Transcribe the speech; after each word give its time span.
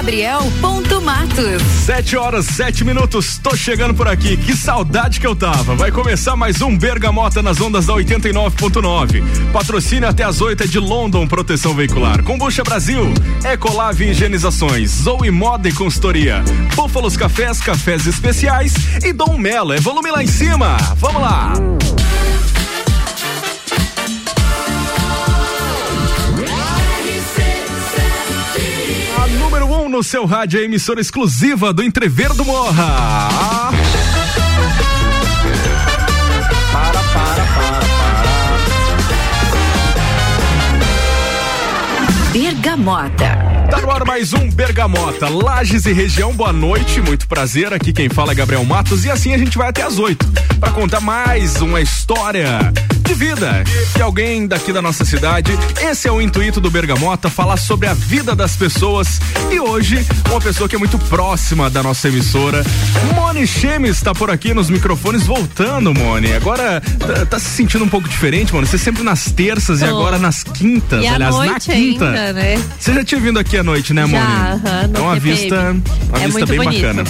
Gabriel 0.00 0.50
Ponto 0.62 0.98
Matos. 1.02 1.60
Sete 1.84 2.16
horas, 2.16 2.46
sete 2.46 2.86
minutos. 2.86 3.36
Tô 3.36 3.54
chegando 3.54 3.92
por 3.92 4.08
aqui. 4.08 4.34
Que 4.34 4.56
saudade 4.56 5.20
que 5.20 5.26
eu 5.26 5.36
tava. 5.36 5.76
Vai 5.76 5.92
começar 5.92 6.34
mais 6.34 6.62
um 6.62 6.74
Bergamota 6.74 7.42
nas 7.42 7.60
ondas 7.60 7.84
da 7.84 7.92
89.9. 7.92 9.22
Patrocínio 9.52 10.08
até 10.08 10.24
as 10.24 10.40
oito 10.40 10.62
é 10.62 10.66
de 10.66 10.78
London 10.78 11.26
Proteção 11.26 11.74
Veicular. 11.74 12.22
Combucha 12.22 12.64
Brasil. 12.64 13.12
Ecolave 13.44 14.06
Higienizações. 14.06 14.90
Zoe 14.90 15.30
Moda 15.30 15.68
e 15.68 15.72
Consultoria. 15.72 16.42
Búfalos 16.74 17.14
Cafés, 17.14 17.60
cafés 17.60 18.06
especiais. 18.06 18.72
E 19.04 19.12
Dom 19.12 19.36
Melo. 19.36 19.74
É 19.74 19.80
volume 19.80 20.10
lá 20.10 20.24
em 20.24 20.28
cima. 20.28 20.78
Vamos 20.96 21.20
lá. 21.20 21.52
No 29.90 30.02
seu 30.04 30.24
rádio, 30.24 30.60
a 30.60 30.62
emissora 30.62 31.00
exclusiva 31.00 31.72
do 31.72 31.82
Entrever 31.82 32.32
do 32.32 32.44
Morra. 32.44 33.70
Para, 36.72 37.02
para, 37.02 37.02
para, 37.12 37.44
para. 37.44 37.80
Bergamota. 42.32 43.50
Tá 43.68 43.80
no 43.80 43.90
ar 43.90 44.04
mais 44.04 44.32
um 44.32 44.48
Bergamota, 44.50 45.28
Lages 45.28 45.86
e 45.86 45.92
região, 45.92 46.32
boa 46.32 46.52
noite, 46.52 47.00
muito 47.00 47.26
prazer, 47.26 47.72
aqui 47.72 47.92
quem 47.92 48.08
fala 48.08 48.32
é 48.32 48.34
Gabriel 48.34 48.64
Matos 48.64 49.04
e 49.04 49.10
assim 49.10 49.34
a 49.34 49.38
gente 49.38 49.58
vai 49.58 49.68
até 49.68 49.82
as 49.82 49.98
oito 49.98 50.26
para 50.58 50.70
contar 50.70 51.00
mais 51.00 51.60
uma 51.60 51.80
história 51.80 52.72
de 53.10 53.14
vida 53.14 53.64
de 53.96 54.02
alguém 54.02 54.46
daqui 54.46 54.72
da 54.72 54.80
nossa 54.80 55.04
cidade. 55.04 55.50
Esse 55.80 56.06
é 56.06 56.12
o 56.12 56.20
intuito 56.20 56.60
do 56.60 56.70
Bergamota, 56.70 57.28
falar 57.28 57.56
sobre 57.56 57.88
a 57.88 57.94
vida 57.94 58.36
das 58.36 58.54
pessoas. 58.54 59.20
E 59.50 59.58
hoje, 59.58 60.06
uma 60.30 60.40
pessoa 60.40 60.68
que 60.68 60.76
é 60.76 60.78
muito 60.78 60.96
próxima 60.96 61.68
da 61.68 61.82
nossa 61.82 62.06
emissora, 62.06 62.64
Moni 63.16 63.48
Chemes 63.48 63.96
está 63.96 64.14
por 64.14 64.30
aqui 64.30 64.54
nos 64.54 64.70
microfones 64.70 65.26
voltando, 65.26 65.92
Moni. 65.92 66.32
Agora 66.34 66.80
tá, 66.80 67.26
tá, 67.26 67.38
se 67.40 67.48
sentindo 67.50 67.84
um 67.84 67.88
pouco 67.88 68.08
diferente, 68.08 68.54
Moni. 68.54 68.66
Você 68.66 68.78
sempre 68.78 69.02
nas 69.02 69.24
terças 69.32 69.82
oh. 69.82 69.86
e 69.86 69.88
agora 69.88 70.16
nas 70.16 70.44
quintas, 70.44 71.02
e 71.02 71.08
aliás, 71.08 71.36
na 71.36 71.58
quinta. 71.58 72.06
Ainda, 72.06 72.32
né? 72.32 72.62
Você 72.78 72.94
já 72.94 73.04
tinha 73.04 73.20
vindo 73.20 73.40
aqui 73.40 73.56
à 73.56 73.64
noite, 73.64 73.92
né, 73.92 74.06
Moni? 74.06 74.22
Já, 74.22 74.54
uh 74.54 74.60
-huh, 74.60 74.98
é 74.98 75.00
uma 75.00 75.18
vista, 75.18 75.76
uma 76.08 76.22
é 76.22 76.26
vista 76.26 76.46
bem 76.46 76.58
bonito. 76.58 76.80
bacana. 76.80 77.04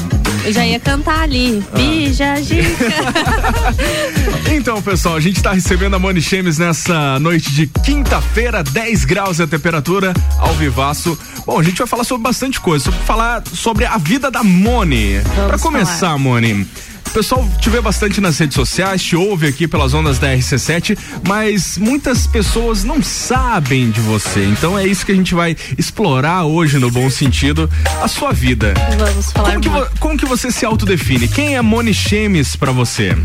Eu 0.44 0.52
já 0.52 0.66
ia 0.66 0.80
cantar 0.80 1.22
ali. 1.22 1.62
Ah. 1.72 1.77
Bija, 1.77 2.34
Então, 4.52 4.80
pessoal, 4.83 5.16
a 5.16 5.20
gente 5.20 5.36
está 5.36 5.52
recebendo 5.52 5.94
a 5.94 5.98
Moni 5.98 6.20
Chemes 6.20 6.58
nessa 6.58 7.19
noite 7.19 7.52
de 7.52 7.66
quinta-feira, 7.66 8.62
10 8.62 9.05
graus 9.05 9.41
a 9.41 9.46
temperatura, 9.46 10.12
ao 10.38 10.55
vivaço. 10.55 11.18
Bom, 11.46 11.58
a 11.58 11.62
gente 11.62 11.78
vai 11.78 11.86
falar 11.86 12.05
sobre 12.05 12.22
bastante 12.22 12.61
coisa, 12.61 12.86
sobre 12.86 13.00
falar 13.00 13.42
sobre 13.46 13.84
a 13.84 13.98
vida 13.98 14.30
da 14.30 14.42
Moni. 14.42 15.20
Para 15.46 15.58
começar, 15.58 15.98
falar. 15.98 16.18
Moni, 16.18 16.66
o 17.06 17.10
pessoal 17.10 17.48
te 17.60 17.68
vê 17.70 17.80
bastante 17.80 18.20
nas 18.20 18.38
redes 18.38 18.54
sociais, 18.54 19.02
te 19.02 19.16
ouve 19.16 19.46
aqui 19.46 19.66
pelas 19.66 19.94
ondas 19.94 20.18
da 20.18 20.28
RC7, 20.28 20.96
mas 21.26 21.76
muitas 21.78 22.26
pessoas 22.26 22.84
não 22.84 23.02
sabem 23.02 23.90
de 23.90 24.00
você. 24.00 24.44
Então 24.44 24.78
é 24.78 24.86
isso 24.86 25.04
que 25.04 25.12
a 25.12 25.14
gente 25.14 25.34
vai 25.34 25.56
explorar 25.76 26.44
hoje, 26.44 26.78
no 26.78 26.90
bom 26.90 27.10
sentido, 27.10 27.68
a 28.02 28.08
sua 28.08 28.32
vida. 28.32 28.74
Vamos 28.98 29.32
falar 29.32 29.52
como 29.54 29.60
que, 29.60 29.98
como 29.98 30.16
que 30.16 30.26
você 30.26 30.50
se 30.50 30.64
autodefine? 30.64 31.28
Quem 31.28 31.56
é 31.56 31.62
Moni 31.62 31.92
Chemes 31.94 32.56
pra 32.56 32.72
você? 32.72 33.16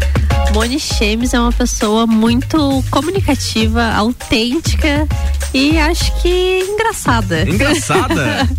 Moni 0.53 0.79
Chemes 0.79 1.33
é 1.33 1.39
uma 1.39 1.51
pessoa 1.51 2.07
muito 2.07 2.83
comunicativa, 2.89 3.91
autêntica 3.93 5.07
e 5.53 5.77
acho 5.77 6.21
que 6.21 6.59
engraçada. 6.59 7.43
Engraçada? 7.43 8.49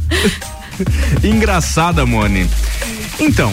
engraçada, 1.22 2.05
Moni. 2.05 2.48
Então, 3.19 3.53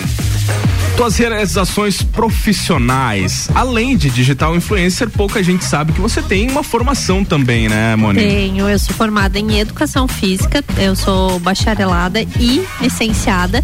tuas 0.96 1.18
realizações 1.18 2.02
profissionais, 2.02 3.50
além 3.56 3.98
de 3.98 4.10
digital 4.10 4.56
influencer, 4.56 5.10
pouca 5.10 5.42
gente 5.42 5.66
sabe 5.66 5.92
que 5.92 6.00
você 6.00 6.22
tem 6.22 6.50
uma 6.50 6.64
formação 6.64 7.26
também, 7.26 7.68
né, 7.68 7.96
Moni? 7.96 8.20
Tenho, 8.20 8.70
eu 8.70 8.78
sou 8.78 8.96
formada 8.96 9.40
em 9.40 9.60
educação 9.60 10.08
física, 10.08 10.64
eu 10.78 10.96
sou 10.96 11.40
bacharelada 11.40 12.22
e 12.22 12.66
licenciada. 12.80 13.64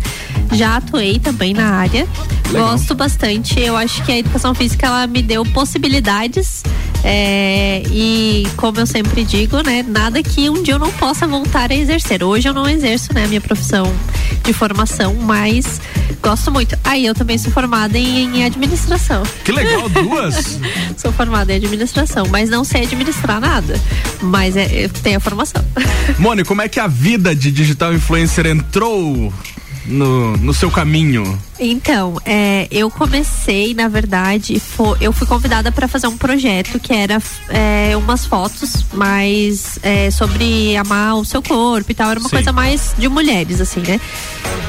Já 0.51 0.77
atuei 0.77 1.19
também 1.19 1.53
na 1.53 1.75
área. 1.75 2.07
Legal. 2.49 2.71
Gosto 2.71 2.95
bastante. 2.95 3.59
Eu 3.59 3.77
acho 3.77 4.03
que 4.03 4.11
a 4.11 4.17
educação 4.17 4.55
física 4.55 4.87
ela 4.87 5.05
me 5.05 5.21
deu 5.21 5.45
possibilidades 5.45 6.63
é, 7.03 7.83
e 7.91 8.47
como 8.57 8.79
eu 8.79 8.85
sempre 8.85 9.23
digo, 9.23 9.61
né, 9.61 9.85
nada 9.87 10.21
que 10.21 10.49
um 10.49 10.61
dia 10.61 10.73
eu 10.73 10.79
não 10.79 10.91
possa 10.93 11.27
voltar 11.27 11.71
a 11.71 11.75
exercer. 11.75 12.23
Hoje 12.23 12.49
eu 12.49 12.53
não 12.53 12.67
exerço, 12.67 13.13
né, 13.13 13.25
a 13.25 13.27
minha 13.27 13.41
profissão 13.41 13.93
de 14.43 14.53
formação, 14.53 15.13
mas 15.15 15.79
gosto 16.21 16.51
muito. 16.51 16.77
Aí 16.83 17.05
eu 17.05 17.13
também 17.19 17.37
sou 17.37 17.51
formada 17.51 17.97
em, 17.97 18.37
em 18.37 18.45
administração. 18.45 19.23
Que 19.43 19.51
legal, 19.51 19.89
duas? 19.89 20.57
sou 20.97 21.11
formada 21.11 21.51
em 21.51 21.57
administração, 21.57 22.25
mas 22.31 22.49
não 22.49 22.63
sei 22.63 22.83
administrar 22.83 23.41
nada. 23.41 23.79
Mas 24.21 24.55
é, 24.55 24.85
eu 24.85 24.89
tenho 24.89 25.17
a 25.17 25.19
formação. 25.19 25.63
Mone, 26.17 26.45
como 26.45 26.61
é 26.61 26.69
que 26.69 26.79
a 26.79 26.87
vida 26.87 27.35
de 27.35 27.51
digital 27.51 27.93
influencer 27.93 28.47
entrou 28.47 29.33
no, 29.85 30.37
no 30.37 30.53
seu 30.53 30.71
caminho? 30.71 31.37
Então, 31.59 32.15
é, 32.25 32.67
eu 32.71 32.89
comecei, 32.89 33.73
na 33.73 33.89
verdade, 33.89 34.61
eu 35.01 35.11
fui 35.11 35.27
convidada 35.27 35.71
para 35.71 35.89
fazer 35.89 36.07
um 36.07 36.17
projeto 36.17 36.79
que 36.79 36.93
era 36.93 37.21
é, 37.49 37.97
umas 37.97 38.25
fotos 38.25 38.85
mais 38.93 39.77
é, 39.83 40.09
sobre 40.09 40.77
amar 40.77 41.15
o 41.15 41.25
seu 41.25 41.41
corpo 41.41 41.91
e 41.91 41.93
tal. 41.93 42.11
Era 42.11 42.19
uma 42.19 42.29
Sim. 42.29 42.35
coisa 42.37 42.53
mais 42.53 42.95
de 42.97 43.09
mulheres, 43.09 43.59
assim, 43.59 43.81
né? 43.81 43.99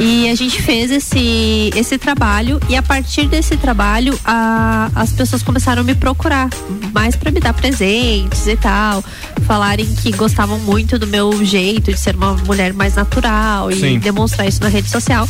E 0.00 0.28
a 0.28 0.34
gente 0.34 0.60
fez 0.62 0.90
esse, 0.90 1.70
esse 1.76 1.96
trabalho 1.96 2.60
e 2.68 2.74
a 2.74 2.82
partir 2.82 3.26
desse 3.28 3.56
trabalho 3.56 4.18
a, 4.24 4.90
as 4.94 5.12
pessoas 5.12 5.42
começaram 5.42 5.82
a 5.82 5.84
me 5.84 5.94
procurar 5.94 6.48
mais 6.92 7.14
para 7.14 7.30
me 7.30 7.38
dar 7.38 7.52
presentes 7.52 8.48
e 8.48 8.56
tal. 8.56 9.04
Falarem 9.46 9.86
que 9.86 10.10
gostavam 10.10 10.58
muito 10.58 10.98
do 10.98 11.06
meu 11.06 11.44
jeito 11.44 11.92
de 11.92 11.98
ser 11.98 12.16
uma 12.16 12.34
mulher 12.34 12.72
mais 12.72 12.96
natural 12.96 13.70
e 13.70 13.98
demonstrar 13.98 14.48
isso 14.48 14.60
na 14.60 14.68
rede 14.68 14.90
social. 14.90 15.28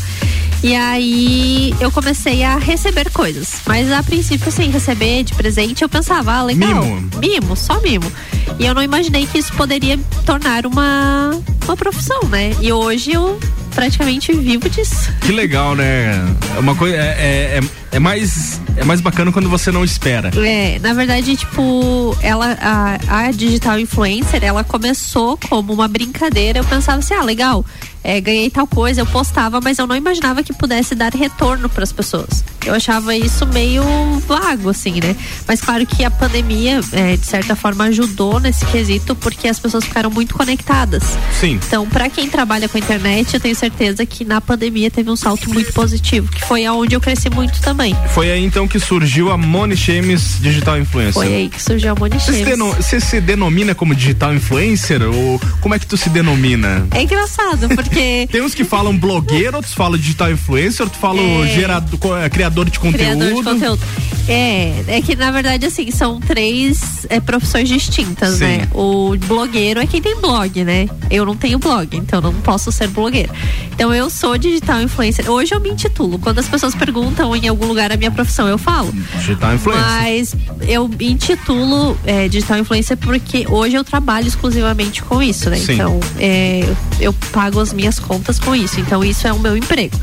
E 0.62 0.74
aí 0.74 1.49
eu 1.80 1.90
comecei 1.90 2.42
a 2.42 2.58
receber 2.58 3.10
coisas. 3.10 3.60
Mas 3.66 3.90
a 3.90 4.02
princípio, 4.02 4.48
assim, 4.48 4.70
receber 4.70 5.22
de 5.22 5.34
presente, 5.34 5.82
eu 5.82 5.88
pensava, 5.88 6.32
ah, 6.32 6.42
legal. 6.42 6.84
Mimo. 6.84 7.10
Mimo, 7.20 7.56
só 7.56 7.80
mimo. 7.80 8.10
E 8.58 8.66
eu 8.66 8.74
não 8.74 8.82
imaginei 8.82 9.26
que 9.26 9.38
isso 9.38 9.52
poderia 9.54 9.98
tornar 10.24 10.66
uma, 10.66 11.30
uma 11.64 11.76
profissão, 11.76 12.22
né? 12.24 12.52
E 12.60 12.72
hoje 12.72 13.12
eu 13.12 13.38
praticamente 13.74 14.32
vivo 14.32 14.68
disso. 14.68 15.12
Que 15.20 15.32
legal, 15.32 15.74
né? 15.74 16.12
É 16.54 16.58
uma 16.58 16.74
coisa. 16.74 16.96
É, 16.96 17.00
é, 17.00 17.60
é, 17.89 17.89
é, 17.92 17.98
mais, 17.98 18.60
é 18.76 18.84
mais 18.84 19.00
bacana 19.00 19.32
quando 19.32 19.48
você 19.48 19.70
não 19.72 19.84
espera. 19.84 20.30
É, 20.36 20.78
na 20.78 20.92
verdade, 20.92 21.36
tipo, 21.36 22.16
ela, 22.22 22.56
a, 22.60 23.18
a 23.26 23.30
digital 23.32 23.78
influencer, 23.78 24.44
ela 24.44 24.62
começou 24.62 25.36
como 25.48 25.72
uma 25.72 25.88
brincadeira. 25.88 26.60
Eu 26.60 26.64
pensava 26.64 26.98
assim, 26.98 27.14
ah, 27.14 27.22
legal 27.22 27.64
é, 28.02 28.20
ganhei 28.20 28.48
tal 28.48 28.66
coisa, 28.66 29.02
eu 29.02 29.06
postava, 29.06 29.60
mas 29.60 29.78
eu 29.78 29.86
não 29.86 29.94
imaginava 29.94 30.42
que 30.42 30.52
pudesse 30.52 30.94
dar 30.94 31.12
retorno 31.12 31.68
para 31.68 31.84
as 31.84 31.92
pessoas. 31.92 32.44
Eu 32.64 32.74
achava 32.74 33.14
isso 33.14 33.46
meio 33.46 33.82
vago, 34.26 34.70
assim, 34.70 35.00
né? 35.00 35.16
Mas 35.46 35.60
claro 35.60 35.86
que 35.86 36.04
a 36.04 36.10
pandemia, 36.10 36.80
é, 36.92 37.16
de 37.16 37.26
certa 37.26 37.54
forma, 37.54 37.84
ajudou 37.84 38.40
nesse 38.40 38.64
quesito, 38.66 39.14
porque 39.14 39.48
as 39.48 39.58
pessoas 39.58 39.84
ficaram 39.84 40.10
muito 40.10 40.34
conectadas. 40.34 41.02
Sim. 41.38 41.58
Então, 41.66 41.88
para 41.88 42.08
quem 42.08 42.28
trabalha 42.28 42.68
com 42.68 42.76
a 42.76 42.80
internet, 42.80 43.34
eu 43.34 43.40
tenho 43.40 43.56
certeza 43.56 44.04
que 44.06 44.24
na 44.24 44.40
pandemia 44.40 44.90
teve 44.90 45.10
um 45.10 45.16
salto 45.16 45.50
muito 45.50 45.72
positivo, 45.72 46.30
que 46.30 46.44
foi 46.44 46.64
aonde 46.64 46.94
eu 46.94 47.00
cresci 47.00 47.28
muito 47.30 47.60
também. 47.60 47.79
Foi 48.08 48.30
aí 48.30 48.44
então 48.44 48.66
que 48.66 48.80
surgiu 48.80 49.30
a 49.30 49.36
Money 49.36 49.76
Shames 49.76 50.38
Digital 50.40 50.78
Influencer. 50.78 51.14
Foi 51.14 51.34
aí 51.34 51.48
que 51.48 51.62
surgiu 51.62 51.92
a 51.92 51.94
Money 51.94 52.18
Shames. 52.18 52.76
Você 52.76 53.00
se 53.00 53.20
denomina 53.20 53.74
como 53.74 53.94
digital 53.94 54.34
influencer 54.34 55.02
ou 55.02 55.40
como 55.60 55.74
é 55.74 55.78
que 55.78 55.86
tu 55.86 55.96
se 55.96 56.08
denomina? 56.08 56.86
É 56.92 57.02
engraçado, 57.02 57.68
porque 57.68 57.90
porque. 57.90 58.28
Tem 58.32 58.42
uns 58.42 58.54
que 58.54 58.64
falam 58.64 58.96
blogueiro, 58.96 59.56
outros 59.56 59.74
falam 59.74 59.98
digital 59.98 60.30
influencer, 60.30 60.84
outros 60.84 61.00
falam 61.00 61.44
é... 61.44 61.48
gerador, 61.48 62.18
é, 62.18 62.28
criador 62.30 62.70
de 62.70 62.78
conteúdo. 62.78 62.98
Criador 62.98 63.34
de 63.34 63.42
conteúdo. 63.42 63.82
É, 64.28 64.84
é 64.86 65.02
que 65.02 65.16
na 65.16 65.30
verdade, 65.30 65.66
assim, 65.66 65.90
são 65.90 66.20
três 66.20 67.06
é, 67.08 67.20
profissões 67.20 67.68
distintas, 67.68 68.36
Sim. 68.36 68.44
né? 68.44 68.68
O 68.72 69.16
blogueiro 69.26 69.80
é 69.80 69.86
quem 69.86 70.00
tem 70.00 70.16
blog, 70.20 70.64
né? 70.64 70.88
Eu 71.10 71.24
não 71.24 71.34
tenho 71.34 71.58
blog, 71.58 71.96
então 71.96 72.20
não 72.20 72.32
posso 72.34 72.70
ser 72.70 72.88
blogueiro. 72.88 73.32
Então 73.72 73.92
eu 73.92 74.08
sou 74.08 74.38
digital 74.38 74.80
influencer. 74.80 75.28
Hoje 75.30 75.54
eu 75.54 75.60
me 75.60 75.70
intitulo. 75.70 76.18
Quando 76.18 76.38
as 76.38 76.48
pessoas 76.48 76.74
perguntam 76.74 77.34
em 77.34 77.48
algum 77.48 77.69
lugar 77.70 77.90
a 77.90 77.96
minha 77.96 78.10
profissão, 78.10 78.46
eu 78.46 78.58
falo. 78.58 78.92
Digital 79.16 79.54
influencer. 79.54 79.84
Mas 79.84 80.36
eu 80.68 80.90
intitulo 81.00 81.98
é, 82.04 82.28
digital 82.28 82.58
influencer 82.58 82.96
porque 82.96 83.46
hoje 83.48 83.76
eu 83.76 83.84
trabalho 83.84 84.26
exclusivamente 84.26 85.02
com 85.02 85.22
isso, 85.22 85.48
né? 85.48 85.56
Sim. 85.56 85.74
Então, 85.74 86.00
é, 86.18 86.68
eu 87.00 87.12
pago 87.32 87.60
as 87.60 87.72
minhas 87.72 87.98
contas 87.98 88.38
com 88.38 88.54
isso. 88.54 88.78
Então 88.80 89.02
isso 89.02 89.26
é 89.26 89.32
o 89.32 89.38
meu 89.38 89.56
emprego. 89.56 89.98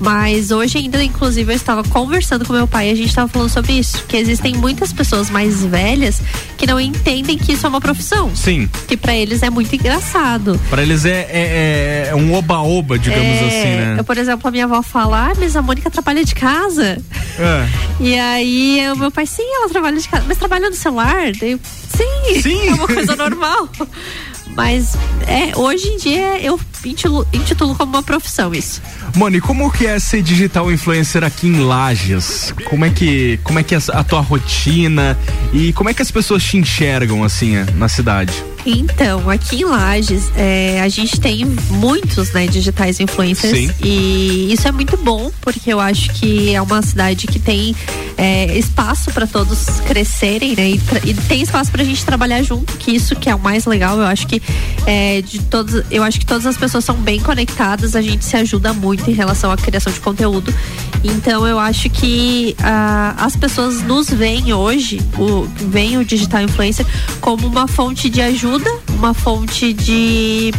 Mas 0.00 0.50
hoje 0.50 0.78
ainda, 0.78 1.02
inclusive, 1.02 1.52
eu 1.52 1.56
estava 1.56 1.82
conversando 1.84 2.44
com 2.44 2.52
meu 2.52 2.66
pai 2.66 2.88
e 2.88 2.92
a 2.92 2.94
gente 2.94 3.08
estava 3.08 3.28
falando 3.28 3.48
sobre 3.48 3.72
isso. 3.72 4.04
Que 4.06 4.16
existem 4.16 4.54
muitas 4.54 4.92
pessoas 4.92 5.30
mais 5.30 5.64
velhas 5.64 6.20
que 6.56 6.66
não 6.66 6.78
entendem 6.78 7.38
que 7.38 7.52
isso 7.52 7.66
é 7.66 7.68
uma 7.68 7.80
profissão. 7.80 8.34
Sim. 8.34 8.68
Que 8.86 8.96
para 8.96 9.14
eles 9.14 9.42
é 9.42 9.50
muito 9.50 9.74
engraçado. 9.74 10.60
Para 10.68 10.82
eles 10.82 11.04
é, 11.04 11.26
é, 11.30 12.08
é 12.10 12.14
um 12.14 12.34
oba-oba, 12.34 12.98
digamos 12.98 13.24
é, 13.24 13.46
assim, 13.46 13.76
né? 13.76 13.96
Eu, 13.98 14.04
por 14.04 14.16
exemplo, 14.16 14.48
a 14.48 14.50
minha 14.50 14.64
avó 14.64 14.82
fala, 14.82 15.30
ah, 15.30 15.32
mas 15.38 15.56
a 15.56 15.62
Mônica 15.62 15.90
trabalha 15.90 16.24
de 16.24 16.34
casa. 16.34 16.98
É. 17.38 17.68
E 18.00 18.18
aí 18.18 18.90
o 18.92 18.96
meu 18.96 19.10
pai, 19.10 19.26
sim, 19.26 19.44
ela 19.56 19.68
trabalha 19.68 19.98
de 19.98 20.08
casa, 20.08 20.24
mas 20.26 20.38
trabalha 20.38 20.68
no 20.68 20.76
celular? 20.76 21.32
Daí, 21.38 21.58
sim, 21.62 22.40
sim, 22.40 22.68
é 22.68 22.74
uma 22.74 22.86
coisa 22.86 23.16
normal. 23.16 23.68
Mas 24.54 24.94
é, 25.26 25.56
hoje 25.56 25.88
em 25.88 25.96
dia 25.96 26.38
eu 26.40 26.60
intitulo, 26.84 27.26
intitulo 27.32 27.74
como 27.74 27.92
uma 27.92 28.02
profissão 28.02 28.54
isso. 28.54 28.82
Moni, 29.16 29.40
como 29.40 29.70
que 29.70 29.86
é 29.86 29.98
ser 29.98 30.22
digital 30.22 30.70
influencer 30.70 31.24
aqui 31.24 31.46
em 31.46 31.60
Lages? 31.60 32.52
Como 32.64 32.84
é 32.84 32.90
que, 32.90 33.38
como 33.42 33.58
é 33.58 33.62
que 33.62 33.74
é 33.74 33.78
a 33.92 34.04
tua 34.04 34.20
rotina 34.20 35.18
e 35.52 35.72
como 35.72 35.88
é 35.88 35.94
que 35.94 36.02
as 36.02 36.10
pessoas 36.10 36.42
te 36.42 36.56
enxergam 36.56 37.24
assim 37.24 37.54
na 37.76 37.88
cidade? 37.88 38.32
Então, 38.64 39.28
aqui 39.28 39.62
em 39.62 39.64
Lages, 39.64 40.30
é, 40.36 40.80
a 40.80 40.88
gente 40.88 41.20
tem 41.20 41.44
muitos, 41.70 42.32
né, 42.32 42.46
digitais 42.46 43.00
influencers. 43.00 43.58
Sim. 43.58 43.70
E 43.82 44.52
isso 44.52 44.68
é 44.68 44.72
muito 44.72 44.96
bom, 44.96 45.30
porque 45.40 45.72
eu 45.72 45.80
acho 45.80 46.10
que 46.14 46.54
é 46.54 46.62
uma 46.62 46.80
cidade 46.82 47.26
que 47.26 47.38
tem 47.38 47.74
é, 48.16 48.56
espaço 48.56 49.10
para 49.10 49.26
todos 49.26 49.66
crescerem, 49.86 50.54
né? 50.54 50.70
E, 50.70 50.80
e, 51.04 51.14
tem 51.14 51.42
espaço 51.42 51.70
pra 51.70 51.82
gente 51.82 52.04
trabalhar 52.04 52.42
junto, 52.42 52.76
que 52.76 52.92
isso 52.92 53.16
que 53.16 53.28
é 53.28 53.34
o 53.34 53.38
mais 53.38 53.66
legal. 53.66 53.98
Eu 53.98 54.06
acho 54.06 54.26
que 54.26 54.40
é, 54.86 55.22
de 55.22 55.40
todos, 55.42 55.82
eu 55.90 56.02
acho 56.02 56.20
que 56.20 56.26
todas 56.26 56.46
as 56.46 56.56
pessoas 56.56 56.84
são 56.84 56.96
bem 56.96 57.20
conectadas, 57.20 57.96
a 57.96 58.02
gente 58.02 58.24
se 58.24 58.36
ajuda 58.36 58.72
muito 58.72 59.10
em 59.10 59.14
relação 59.14 59.50
à 59.50 59.56
criação 59.56 59.92
de 59.92 60.00
conteúdo. 60.00 60.54
Então 61.04 61.46
eu 61.46 61.58
acho 61.58 61.90
que 61.90 62.54
ah, 62.62 63.14
as 63.18 63.34
pessoas 63.34 63.82
nos 63.82 64.08
veem 64.08 64.52
hoje, 64.52 65.00
o, 65.18 65.48
veem 65.68 65.98
o 65.98 66.04
digital 66.04 66.42
influencer 66.42 66.86
como 67.20 67.46
uma 67.46 67.66
fonte 67.66 68.08
de 68.08 68.20
ajuda, 68.20 68.51
uma 68.90 69.14
fonte 69.14 69.72
de 69.72 70.52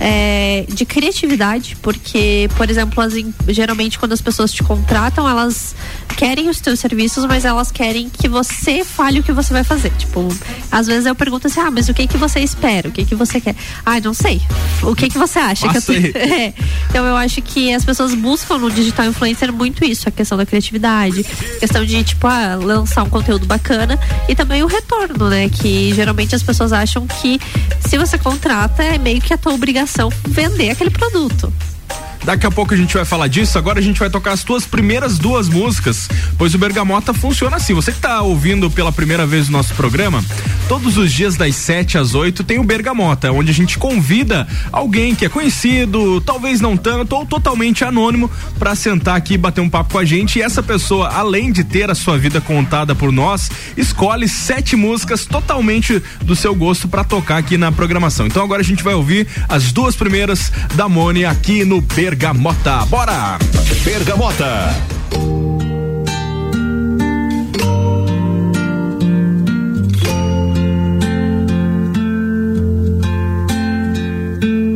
é, 0.00 0.66
de 0.68 0.84
criatividade, 0.84 1.76
porque, 1.82 2.48
por 2.56 2.68
exemplo, 2.68 3.02
as, 3.02 3.12
geralmente 3.48 3.98
quando 3.98 4.12
as 4.12 4.20
pessoas 4.20 4.52
te 4.52 4.62
contratam, 4.62 5.28
elas 5.28 5.74
querem 6.16 6.48
os 6.48 6.60
teus 6.60 6.78
serviços, 6.78 7.24
mas 7.24 7.44
elas 7.44 7.70
querem 7.70 8.08
que 8.08 8.28
você 8.28 8.84
fale 8.84 9.20
o 9.20 9.22
que 9.22 9.32
você 9.32 9.52
vai 9.52 9.64
fazer. 9.64 9.90
Tipo, 9.98 10.28
às 10.70 10.86
vezes 10.86 11.06
eu 11.06 11.14
pergunto 11.14 11.46
assim, 11.46 11.60
ah, 11.60 11.70
mas 11.70 11.88
o 11.88 11.94
que 11.94 12.06
que 12.06 12.16
você 12.16 12.40
espera? 12.40 12.88
O 12.88 12.92
que 12.92 13.04
que 13.04 13.14
você 13.14 13.40
quer? 13.40 13.54
Ah, 13.84 14.00
não 14.00 14.14
sei. 14.14 14.40
O 14.82 14.94
que 14.94 15.08
que 15.08 15.18
você 15.18 15.38
acha? 15.38 15.68
que 15.68 15.78
eu 15.78 15.82
é. 16.14 16.54
Então 16.90 17.04
eu 17.04 17.16
acho 17.16 17.42
que 17.42 17.72
as 17.72 17.84
pessoas 17.84 18.14
buscam 18.14 18.58
no 18.58 18.70
digital 18.70 19.06
influencer 19.06 19.52
muito 19.52 19.84
isso, 19.84 20.08
a 20.08 20.12
questão 20.12 20.38
da 20.38 20.46
criatividade, 20.46 21.26
a 21.56 21.60
questão 21.60 21.84
de, 21.84 22.02
tipo, 22.04 22.26
ah, 22.26 22.56
lançar 22.56 23.02
um 23.02 23.10
conteúdo 23.10 23.46
bacana 23.46 23.98
e 24.28 24.34
também 24.34 24.62
o 24.62 24.66
retorno, 24.66 25.28
né? 25.28 25.48
Que 25.48 25.92
geralmente 25.94 26.34
as 26.34 26.42
pessoas 26.42 26.72
acham 26.72 27.06
que 27.06 27.40
se 27.80 27.98
você 27.98 28.16
contrata 28.18 28.82
é 28.82 28.98
meio 28.98 29.20
que 29.20 29.32
a 29.32 29.38
tua 29.38 29.52
obrigação 29.52 29.83
vender 30.26 30.70
aquele 30.70 30.90
produto. 30.90 31.52
Daqui 32.24 32.46
a 32.46 32.50
pouco 32.50 32.72
a 32.72 32.76
gente 32.76 32.94
vai 32.94 33.04
falar 33.04 33.28
disso. 33.28 33.58
Agora 33.58 33.78
a 33.78 33.82
gente 33.82 34.00
vai 34.00 34.08
tocar 34.08 34.32
as 34.32 34.42
tuas 34.42 34.64
primeiras 34.64 35.18
duas 35.18 35.46
músicas, 35.46 36.08
pois 36.38 36.54
o 36.54 36.58
Bergamota 36.58 37.12
funciona 37.12 37.56
assim. 37.56 37.74
Você 37.74 37.92
que 37.92 38.00
tá 38.00 38.22
ouvindo 38.22 38.70
pela 38.70 38.90
primeira 38.90 39.26
vez 39.26 39.50
o 39.50 39.52
nosso 39.52 39.74
programa, 39.74 40.24
todos 40.66 40.96
os 40.96 41.12
dias 41.12 41.36
das 41.36 41.54
7 41.54 41.98
às 41.98 42.14
8 42.14 42.42
tem 42.42 42.58
o 42.58 42.64
Bergamota, 42.64 43.30
onde 43.30 43.50
a 43.50 43.54
gente 43.54 43.76
convida 43.76 44.48
alguém 44.72 45.14
que 45.14 45.26
é 45.26 45.28
conhecido, 45.28 46.18
talvez 46.22 46.62
não 46.62 46.78
tanto 46.78 47.14
ou 47.14 47.26
totalmente 47.26 47.84
anônimo, 47.84 48.30
para 48.58 48.74
sentar 48.74 49.16
aqui 49.16 49.34
e 49.34 49.38
bater 49.38 49.60
um 49.60 49.68
papo 49.68 49.92
com 49.92 49.98
a 49.98 50.04
gente. 50.04 50.38
E 50.38 50.42
essa 50.42 50.62
pessoa, 50.62 51.08
além 51.08 51.52
de 51.52 51.62
ter 51.62 51.90
a 51.90 51.94
sua 51.94 52.16
vida 52.16 52.40
contada 52.40 52.94
por 52.94 53.12
nós, 53.12 53.50
escolhe 53.76 54.28
sete 54.28 54.76
músicas 54.76 55.26
totalmente 55.26 56.02
do 56.22 56.34
seu 56.34 56.54
gosto 56.54 56.88
para 56.88 57.04
tocar 57.04 57.36
aqui 57.36 57.58
na 57.58 57.70
programação. 57.70 58.26
Então 58.26 58.42
agora 58.42 58.62
a 58.62 58.64
gente 58.64 58.82
vai 58.82 58.94
ouvir 58.94 59.26
as 59.46 59.72
duas 59.72 59.94
primeiras 59.94 60.50
da 60.74 60.88
Mone 60.88 61.26
aqui 61.26 61.66
no 61.66 61.82
Bergamota. 61.82 62.13
Bergamota. 62.14 62.86
Bora! 62.86 63.38
Bergamota. 63.84 64.72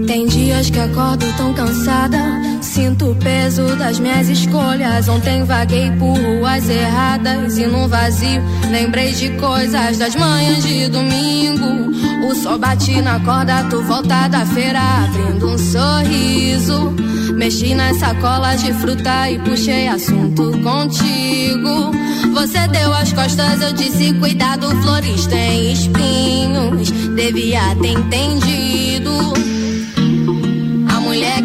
Tem 0.09 0.27
dias 0.27 0.69
que 0.69 0.81
acordo 0.81 1.25
tão 1.37 1.55
cansada. 1.55 2.19
Sinto 2.61 3.13
o 3.13 3.15
peso 3.15 3.77
das 3.77 4.01
minhas 4.01 4.29
escolhas. 4.29 5.07
Ontem 5.07 5.45
vaguei 5.45 5.93
por 5.93 6.19
ruas 6.19 6.69
erradas 6.69 7.57
e 7.57 7.67
num 7.69 7.87
vazio 7.87 8.43
lembrei 8.69 9.13
de 9.13 9.31
coisas 9.37 9.97
das 9.97 10.17
manhãs 10.17 10.65
de 10.65 10.89
domingo. 10.89 11.98
O 12.23 12.35
sol 12.35 12.59
bate 12.59 13.01
na 13.01 13.21
corda, 13.21 13.65
tu 13.71 13.83
volta 13.83 14.29
da 14.29 14.45
feira 14.47 14.81
abrindo 15.05 15.49
um 15.49 15.59
sorriso. 15.59 16.95
Mexi 17.35 17.75
nas 17.75 17.97
sacolas 17.99 18.63
de 18.63 18.73
fruta 18.73 19.31
e 19.31 19.39
puxei 19.39 19.87
assunto 19.89 20.51
contigo. 20.63 21.93
Você 22.35 22.67
deu 22.69 22.93
as 22.93 23.13
costas, 23.13 23.63
eu 23.63 23.73
disse: 23.73 24.13
Cuidado, 24.15 24.69
flores 24.83 25.27
têm 25.27 25.73
espinhos. 25.73 26.91
Devia 27.15 27.75
ter 27.81 27.93
entendido. 27.93 29.35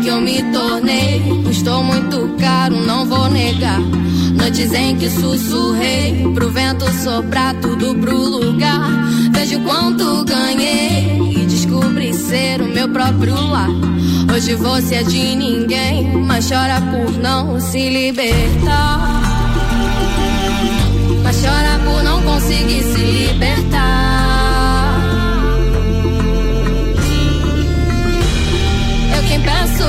Que 0.03 0.09
eu 0.09 0.19
me 0.19 0.44
tornei 0.51 1.21
custou 1.45 1.81
muito 1.81 2.35
caro, 2.38 2.75
não 2.75 3.05
vou 3.05 3.29
negar. 3.29 3.79
Noites 3.79 4.73
em 4.73 4.97
que 4.97 5.09
sussurrei 5.09 6.29
pro 6.33 6.50
vento 6.50 6.85
soprar 7.01 7.55
tudo 7.61 7.95
pro 7.95 8.17
lugar. 8.17 8.81
Vejo 9.31 9.61
quanto 9.61 10.25
ganhei 10.25 11.21
e 11.38 11.45
descobri 11.45 12.13
ser 12.13 12.61
o 12.61 12.67
meu 12.67 12.89
próprio 12.89 13.33
lar. 13.47 13.69
Hoje 14.33 14.55
você 14.55 14.95
é 14.95 15.03
de 15.03 15.35
ninguém, 15.38 16.11
mas 16.17 16.50
chora 16.50 16.81
por 16.81 17.17
não 17.19 17.61
se 17.61 17.89
libertar. 17.89 19.21
Mas 21.23 21.38
chora 21.41 21.79
por 21.85 22.03
não 22.03 22.21
conseguir 22.23 22.83
se 22.83 23.00
libertar. 23.00 24.02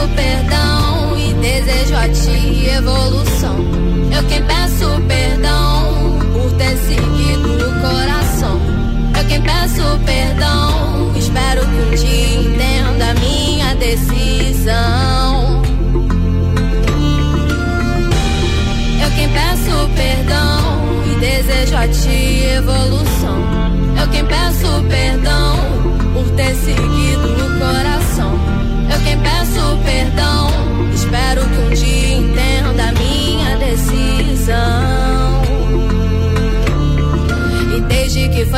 Peço 0.04 0.08
perdão 0.08 1.16
e 1.16 1.32
desejo 1.34 1.96
a 1.96 2.08
ti 2.08 2.66
evolução. 2.68 3.56
Eu 4.14 4.22
quem 4.28 4.42
peço 4.44 5.00
perdão 5.08 6.18
por 6.32 6.52
ter 6.52 6.76
seguido 6.76 7.54
o 7.54 7.80
coração. 7.80 8.60
Eu 9.18 9.24
quem 9.26 9.40
peço 9.40 9.82
perdão, 10.04 11.12
espero 11.16 11.60
que 11.62 11.76
um 11.76 11.90
dia 11.96 12.40
entenda 12.40 13.10
a 13.10 13.14
minha 13.14 13.74
decisão. 13.76 15.62
Eu 19.02 19.10
quem 19.16 19.28
peço 19.28 19.88
perdão 19.96 21.02
e 21.12 21.20
desejo 21.20 21.76
a 21.76 21.88
ti 21.88 22.44
evolução. 22.56 23.38
Eu 24.00 24.08
quem 24.08 24.24
peço 24.26 24.43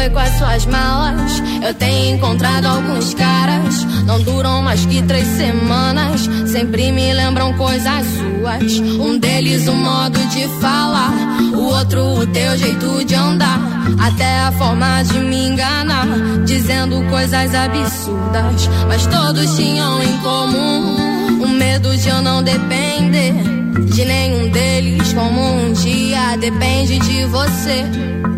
foi 0.07 0.11
com 0.11 0.19
as 0.19 0.39
suas 0.39 0.67
malas, 0.67 1.43
eu 1.65 1.75
tenho 1.75 2.17
encontrado 2.17 2.67
alguns 2.67 3.15
caras. 3.15 3.85
Não 4.05 4.21
duram 4.23 4.63
mais 4.63 4.85
que 4.87 5.03
três 5.03 5.27
semanas. 5.27 6.29
Sempre 6.47 6.93
me 6.93 7.13
lembram 7.13 7.53
coisas 7.55 8.05
suas. 8.07 8.79
Um 8.79 9.19
deles, 9.19 9.67
o 9.67 9.75
modo 9.75 10.19
de 10.29 10.47
falar. 10.61 11.13
O 11.55 11.63
outro, 11.75 12.21
o 12.21 12.27
teu 12.27 12.57
jeito 12.57 13.05
de 13.05 13.15
andar. 13.15 13.59
Até 13.99 14.41
a 14.41 14.53
forma 14.53 15.03
de 15.03 15.19
me 15.19 15.49
enganar. 15.49 16.07
Dizendo 16.45 17.03
coisas 17.11 17.55
absurdas. 17.55 18.69
Mas 18.87 19.07
todos 19.07 19.57
tinham 19.57 20.03
em 20.03 20.19
comum. 20.19 21.43
O 21.43 21.49
medo 21.49 21.97
de 21.97 22.09
eu 22.09 22.23
não 22.23 22.43
depender 22.43 23.66
de 23.97 24.05
nenhum 24.05 24.51
deles. 24.51 25.15
Como 25.15 25.41
um 25.41 25.73
dia 25.73 26.37
depende 26.37 26.99
de 26.99 27.25
você. 27.25 27.83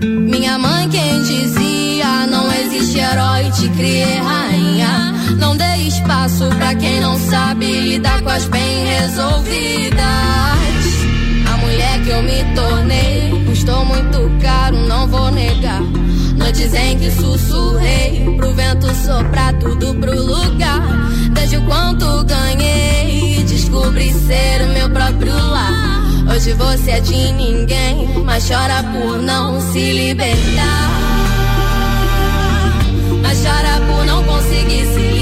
Minha 0.04 0.56
mãe 0.56 0.88
quem 0.88 1.22
dizia 1.22 2.28
não 2.28 2.52
existe 2.52 2.98
herói, 2.98 3.50
te 3.50 3.68
criei 3.70 4.18
rainha. 4.18 5.12
Não 5.36 5.56
dê 5.56 5.76
espaço 5.78 6.48
pra 6.58 6.76
quem 6.76 7.00
não 7.00 7.18
sabe 7.18 7.66
lidar 7.66 8.22
com 8.22 8.30
as 8.30 8.44
bem 8.44 8.86
resolvidas. 8.86 9.98
A 11.52 11.56
mulher 11.56 12.02
que 12.04 12.10
eu 12.10 12.22
me 12.22 12.54
tornei 12.54 13.44
custou 13.44 13.84
muito 13.84 14.30
caro, 14.40 14.76
não 14.86 15.08
vou 15.08 15.28
negar. 15.32 15.82
Noites 16.36 16.72
em 16.72 16.98
que 16.98 17.10
sussurrei 17.10 18.32
pro 18.36 18.54
vento 18.54 18.86
soprar 18.94 19.52
tudo 19.54 19.92
pro 19.96 20.22
lugar. 20.22 21.10
Vejo 21.34 21.60
quanto 21.62 22.24
descobri 23.68 24.12
ser 24.12 24.62
o 24.62 24.68
meu 24.68 24.90
próprio 24.90 25.34
lar. 25.34 26.02
Hoje 26.32 26.54
você 26.54 26.92
é 26.92 27.00
de 27.00 27.32
ninguém, 27.32 28.08
mas 28.24 28.48
chora 28.48 28.82
por 28.82 29.18
não 29.18 29.60
se 29.60 29.92
libertar. 29.92 30.90
Mas 33.22 33.38
chora 33.42 33.80
por 33.86 34.06
não 34.06 34.24
conseguir 34.24 34.86
se 34.86 34.98
libertar. 34.98 35.17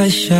Because. 0.00 0.39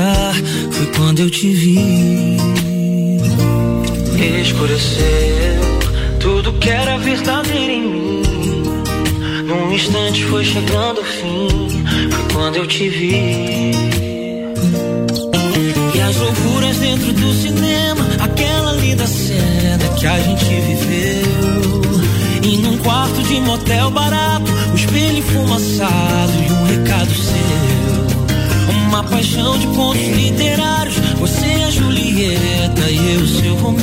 você 31.18 31.46
é 31.46 31.70
Julieta 31.70 32.90
e 32.90 33.14
eu 33.14 33.26
seu 33.26 33.54
Romeu. 33.56 33.82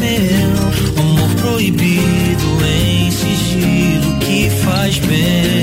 Amor 0.97 1.35
proibido 1.41 2.65
em 2.65 3.11
sigilo 3.11 4.17
que 4.19 4.49
faz 4.63 4.97
bem. 4.99 5.56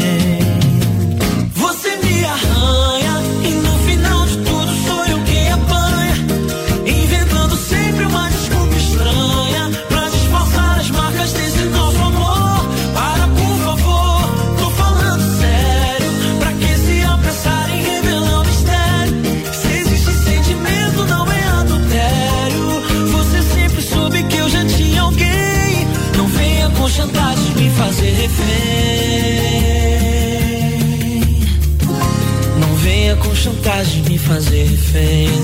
fazer 34.25 34.65
refém 34.65 35.44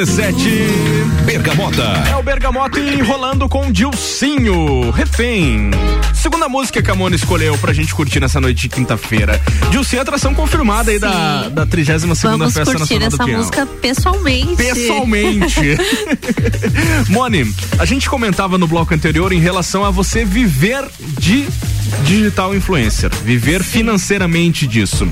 RC7. 0.00 1.24
Bergamota. 1.26 1.82
É 2.10 2.16
o 2.16 2.22
Bergamota 2.22 2.80
enrolando 2.80 3.46
com 3.50 3.70
Dilcinho, 3.70 4.90
refém. 4.90 5.70
Segunda 6.14 6.48
música 6.48 6.82
que 6.82 6.90
a 6.90 6.94
Mona 6.94 7.14
escolheu 7.14 7.58
pra 7.58 7.74
gente 7.74 7.94
curtir 7.94 8.18
nessa 8.18 8.40
noite 8.40 8.62
de 8.62 8.68
quinta-feira. 8.70 9.38
Dilcinho, 9.70 10.00
atração 10.00 10.34
confirmada 10.34 10.90
aí 10.90 10.98
da, 10.98 11.50
da 11.50 11.66
32 11.66 12.18
segunda 12.18 12.38
Vamos 12.38 12.54
Festa 12.54 12.74
curtir 12.74 12.98
Nacional 12.98 13.08
essa 13.08 13.16
do 13.18 13.24
Peão. 13.26 13.38
música 13.38 13.66
pessoalmente. 13.66 14.56
Pessoalmente. 14.56 15.60
Mone, 17.10 17.54
a 17.78 17.84
gente 17.84 18.08
comentava 18.08 18.56
no 18.56 18.66
bloco 18.66 18.94
anterior 18.94 19.32
em 19.32 19.40
relação 19.40 19.84
a 19.84 19.90
você 19.90 20.24
viver 20.24 20.82
de 21.18 21.46
digital 22.04 22.54
influencer, 22.56 23.10
viver 23.22 23.62
financeiramente 23.62 24.66
disso. 24.66 25.06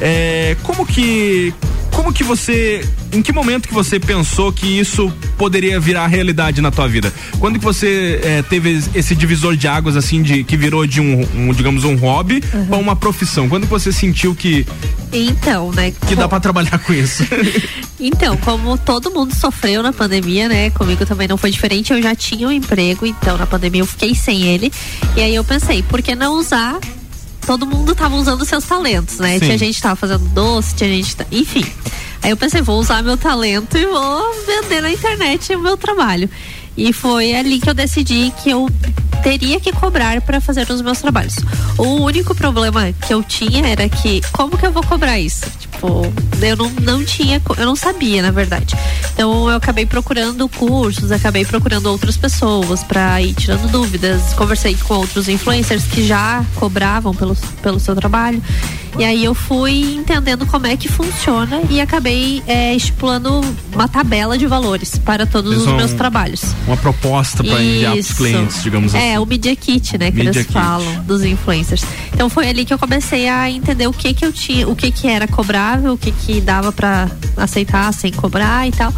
É, 0.00 0.56
como 0.62 0.86
que 0.86 1.52
como 2.00 2.12
que 2.12 2.24
você, 2.24 2.82
em 3.12 3.22
que 3.22 3.32
momento 3.32 3.68
que 3.68 3.74
você 3.74 3.98
pensou 3.98 4.52
que 4.52 4.66
isso 4.78 5.12
poderia 5.36 5.78
virar 5.80 6.06
realidade 6.06 6.60
na 6.60 6.70
tua 6.70 6.86
vida? 6.88 7.12
Quando 7.38 7.58
que 7.58 7.64
você 7.64 8.20
é, 8.22 8.42
teve 8.42 8.82
esse 8.94 9.14
divisor 9.14 9.56
de 9.56 9.66
águas 9.66 9.96
assim 9.96 10.22
de 10.22 10.44
que 10.44 10.56
virou 10.56 10.86
de 10.86 11.00
um, 11.00 11.26
um 11.34 11.52
digamos 11.52 11.84
um 11.84 11.96
hobby 11.96 12.42
Uhum. 12.52 12.66
para 12.66 12.78
uma 12.78 12.96
profissão? 12.96 13.48
Quando 13.48 13.64
que 13.64 13.70
você 13.70 13.92
sentiu 13.92 14.34
que 14.34 14.66
Então, 15.12 15.70
né? 15.72 15.92
que 16.06 16.14
dá 16.14 16.28
para 16.28 16.40
trabalhar 16.40 16.78
com 16.78 16.92
isso? 16.92 17.24
Então, 18.02 18.34
como 18.38 18.78
todo 18.78 19.10
mundo 19.10 19.34
sofreu 19.34 19.82
na 19.82 19.92
pandemia, 19.92 20.48
né? 20.48 20.70
Comigo 20.70 21.04
também 21.04 21.28
não 21.28 21.36
foi 21.36 21.50
diferente. 21.50 21.92
Eu 21.92 22.00
já 22.00 22.14
tinha 22.14 22.48
um 22.48 22.50
emprego, 22.50 23.04
então 23.04 23.36
na 23.36 23.44
pandemia 23.44 23.82
eu 23.82 23.86
fiquei 23.86 24.14
sem 24.14 24.44
ele. 24.44 24.72
E 25.14 25.20
aí 25.20 25.34
eu 25.34 25.44
pensei, 25.44 25.82
por 25.82 26.00
que 26.00 26.14
não 26.14 26.32
usar? 26.38 26.78
Todo 27.50 27.66
mundo 27.66 27.96
tava 27.96 28.14
usando 28.14 28.44
seus 28.44 28.62
talentos, 28.62 29.18
né? 29.18 29.32
Sim. 29.32 29.46
Tinha 29.46 29.58
gente 29.58 29.74
que 29.74 29.82
tava 29.82 29.96
fazendo 29.96 30.22
doce, 30.28 30.72
tinha 30.72 30.88
gente. 30.88 31.16
Enfim. 31.32 31.66
Aí 32.22 32.30
eu 32.30 32.36
pensei, 32.36 32.62
vou 32.62 32.78
usar 32.78 33.02
meu 33.02 33.16
talento 33.16 33.76
e 33.76 33.84
vou 33.86 34.32
vender 34.46 34.80
na 34.80 34.92
internet 34.92 35.52
o 35.56 35.58
meu 35.58 35.76
trabalho. 35.76 36.30
E 36.80 36.94
foi 36.94 37.34
ali 37.34 37.60
que 37.60 37.68
eu 37.68 37.74
decidi 37.74 38.32
que 38.42 38.48
eu 38.48 38.66
teria 39.22 39.60
que 39.60 39.70
cobrar 39.70 40.22
para 40.22 40.40
fazer 40.40 40.66
os 40.70 40.80
meus 40.80 40.98
trabalhos. 40.98 41.36
O 41.76 42.02
único 42.02 42.34
problema 42.34 42.90
que 43.06 43.12
eu 43.12 43.22
tinha 43.22 43.68
era 43.68 43.86
que 43.86 44.22
como 44.32 44.56
que 44.56 44.64
eu 44.64 44.72
vou 44.72 44.82
cobrar 44.82 45.20
isso? 45.20 45.44
Tipo, 45.58 46.10
eu 46.40 46.56
não, 46.56 46.70
não 46.80 47.04
tinha, 47.04 47.40
eu 47.58 47.66
não 47.66 47.76
sabia, 47.76 48.22
na 48.22 48.30
verdade. 48.30 48.74
Então 49.12 49.50
eu 49.50 49.56
acabei 49.56 49.84
procurando 49.84 50.48
cursos, 50.48 51.12
acabei 51.12 51.44
procurando 51.44 51.86
outras 51.86 52.16
pessoas 52.16 52.82
para 52.82 53.20
ir 53.20 53.34
tirando 53.34 53.70
dúvidas. 53.70 54.32
Conversei 54.32 54.74
com 54.74 54.94
outros 54.94 55.28
influencers 55.28 55.84
que 55.84 56.06
já 56.06 56.42
cobravam 56.54 57.14
pelo, 57.14 57.36
pelo 57.62 57.78
seu 57.78 57.94
trabalho. 57.94 58.42
E 58.98 59.04
aí 59.04 59.24
eu 59.24 59.34
fui 59.34 59.94
entendendo 59.94 60.44
como 60.46 60.66
é 60.66 60.76
que 60.76 60.88
funciona 60.88 61.62
e 61.70 61.80
acabei 61.80 62.42
é, 62.46 62.74
estipulando 62.74 63.40
uma 63.72 63.88
tabela 63.88 64.36
de 64.36 64.46
valores 64.46 64.98
para 64.98 65.26
todos 65.26 65.52
Eles 65.52 65.66
os 65.66 65.72
meus 65.72 65.92
trabalhos. 65.92 66.42
Uma 66.70 66.76
proposta 66.76 67.42
para 67.42 67.62
enviar 67.62 67.92
pros 67.92 68.06
Isso. 68.06 68.16
clientes, 68.16 68.62
digamos 68.62 68.94
assim. 68.94 69.04
É, 69.04 69.18
o 69.18 69.26
Media 69.26 69.54
Kit, 69.56 69.98
né, 69.98 70.10
que 70.10 70.16
Media 70.18 70.30
eles 70.30 70.46
Kit. 70.46 70.52
falam 70.52 71.02
dos 71.04 71.24
influencers. 71.24 71.82
Então 72.12 72.30
foi 72.30 72.48
ali 72.48 72.64
que 72.64 72.72
eu 72.72 72.78
comecei 72.78 73.28
a 73.28 73.50
entender 73.50 73.86
o 73.86 73.92
que 73.92 74.14
que 74.14 74.24
eu 74.24 74.32
tinha, 74.32 74.68
o 74.68 74.76
que 74.76 74.90
que 74.90 75.08
era 75.08 75.26
cobrável, 75.26 75.94
o 75.94 75.98
que 75.98 76.12
que 76.12 76.40
dava 76.40 76.70
pra 76.70 77.10
aceitar 77.36 77.92
sem 77.92 78.12
cobrar 78.12 78.68
e 78.68 78.70
tal. 78.70 78.92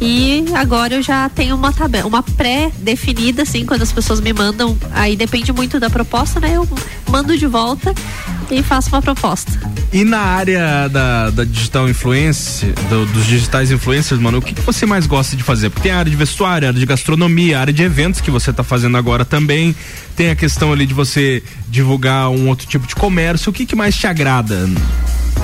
E 0.00 0.44
agora 0.54 0.94
eu 0.96 1.02
já 1.02 1.28
tenho 1.28 1.54
uma 1.56 1.72
tabela, 1.72 2.06
uma 2.06 2.22
pré-definida, 2.22 3.42
assim, 3.42 3.64
quando 3.64 3.82
as 3.82 3.92
pessoas 3.92 4.20
me 4.20 4.32
mandam. 4.32 4.76
Aí 4.92 5.16
depende 5.16 5.52
muito 5.52 5.80
da 5.80 5.88
proposta, 5.88 6.40
né? 6.40 6.52
Eu 6.54 6.68
mando 7.08 7.36
de 7.38 7.46
volta 7.46 7.94
e 8.50 8.62
faço 8.62 8.90
uma 8.90 9.00
proposta. 9.00 9.52
E 9.92 10.04
na 10.04 10.18
área 10.18 10.88
da, 10.88 11.30
da 11.30 11.44
digital 11.44 11.88
influence, 11.88 12.66
do- 12.90 13.06
dos 13.06 13.24
digitais 13.26 13.70
influencers, 13.70 14.20
mano, 14.20 14.38
o 14.38 14.42
que, 14.42 14.52
que 14.54 14.60
você 14.60 14.84
mais 14.84 15.06
gosta 15.06 15.36
de 15.36 15.42
fazer? 15.42 15.70
Porque 15.70 15.84
tem 15.88 15.92
a 15.92 15.98
área 16.00 16.10
de 16.10 16.16
vestuário, 16.16 16.66
a 16.66 16.70
área 16.70 16.80
de 16.80 16.84
gastronomia, 16.86 17.56
a 17.58 17.60
área 17.60 17.72
de 17.72 17.82
eventos 17.82 18.20
que 18.20 18.30
você 18.30 18.52
tá 18.52 18.62
fazendo 18.64 18.96
agora 18.96 19.24
também. 19.24 19.74
Tem 20.16 20.30
a 20.30 20.36
questão 20.36 20.72
ali 20.72 20.84
de 20.86 20.92
você 20.94 21.42
divulgar 21.68 22.28
um 22.30 22.48
outro 22.48 22.66
tipo 22.66 22.86
de 22.86 22.94
comércio. 22.94 23.50
O 23.50 23.52
que, 23.52 23.64
que 23.64 23.76
mais 23.76 23.96
te 23.96 24.06
agrada? 24.06 24.68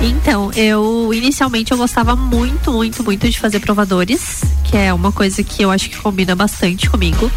Então, 0.01 0.51
eu 0.53 1.13
inicialmente 1.13 1.73
eu 1.73 1.79
gostava 1.79 2.17
muito, 2.17 2.73
muito, 2.73 3.05
muito 3.05 3.29
de 3.29 3.39
fazer 3.39 3.61
provadores, 3.61 4.43
que 4.65 4.77
é 4.77 4.93
uma 4.93 5.13
coisa 5.13 5.43
que 5.43 5.63
eu 5.63 5.71
acho 5.71 5.91
que 5.91 5.99
combina 5.99 6.35
bastante 6.35 6.89
comigo. 6.89 7.31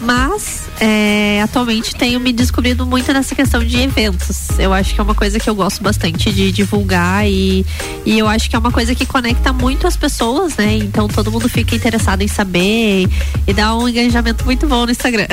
Mas 0.00 0.68
é, 0.80 1.40
atualmente 1.42 1.94
tenho 1.94 2.20
me 2.20 2.32
descobrido 2.32 2.84
muito 2.84 3.12
nessa 3.12 3.34
questão 3.34 3.64
de 3.64 3.80
eventos. 3.80 4.58
Eu 4.58 4.72
acho 4.72 4.94
que 4.94 5.00
é 5.00 5.02
uma 5.02 5.14
coisa 5.14 5.40
que 5.40 5.48
eu 5.48 5.54
gosto 5.54 5.82
bastante 5.82 6.32
de 6.32 6.52
divulgar 6.52 7.26
e, 7.26 7.64
e 8.04 8.18
eu 8.18 8.28
acho 8.28 8.50
que 8.50 8.56
é 8.56 8.58
uma 8.58 8.70
coisa 8.70 8.94
que 8.94 9.06
conecta 9.06 9.52
muito 9.52 9.86
as 9.86 9.96
pessoas, 9.96 10.56
né? 10.56 10.76
Então 10.76 11.08
todo 11.08 11.32
mundo 11.32 11.48
fica 11.48 11.74
interessado 11.74 12.22
em 12.22 12.28
saber 12.28 13.08
e 13.46 13.52
dá 13.52 13.74
um 13.74 13.88
engajamento 13.88 14.44
muito 14.44 14.66
bom 14.66 14.84
no 14.84 14.92
Instagram. 14.92 15.26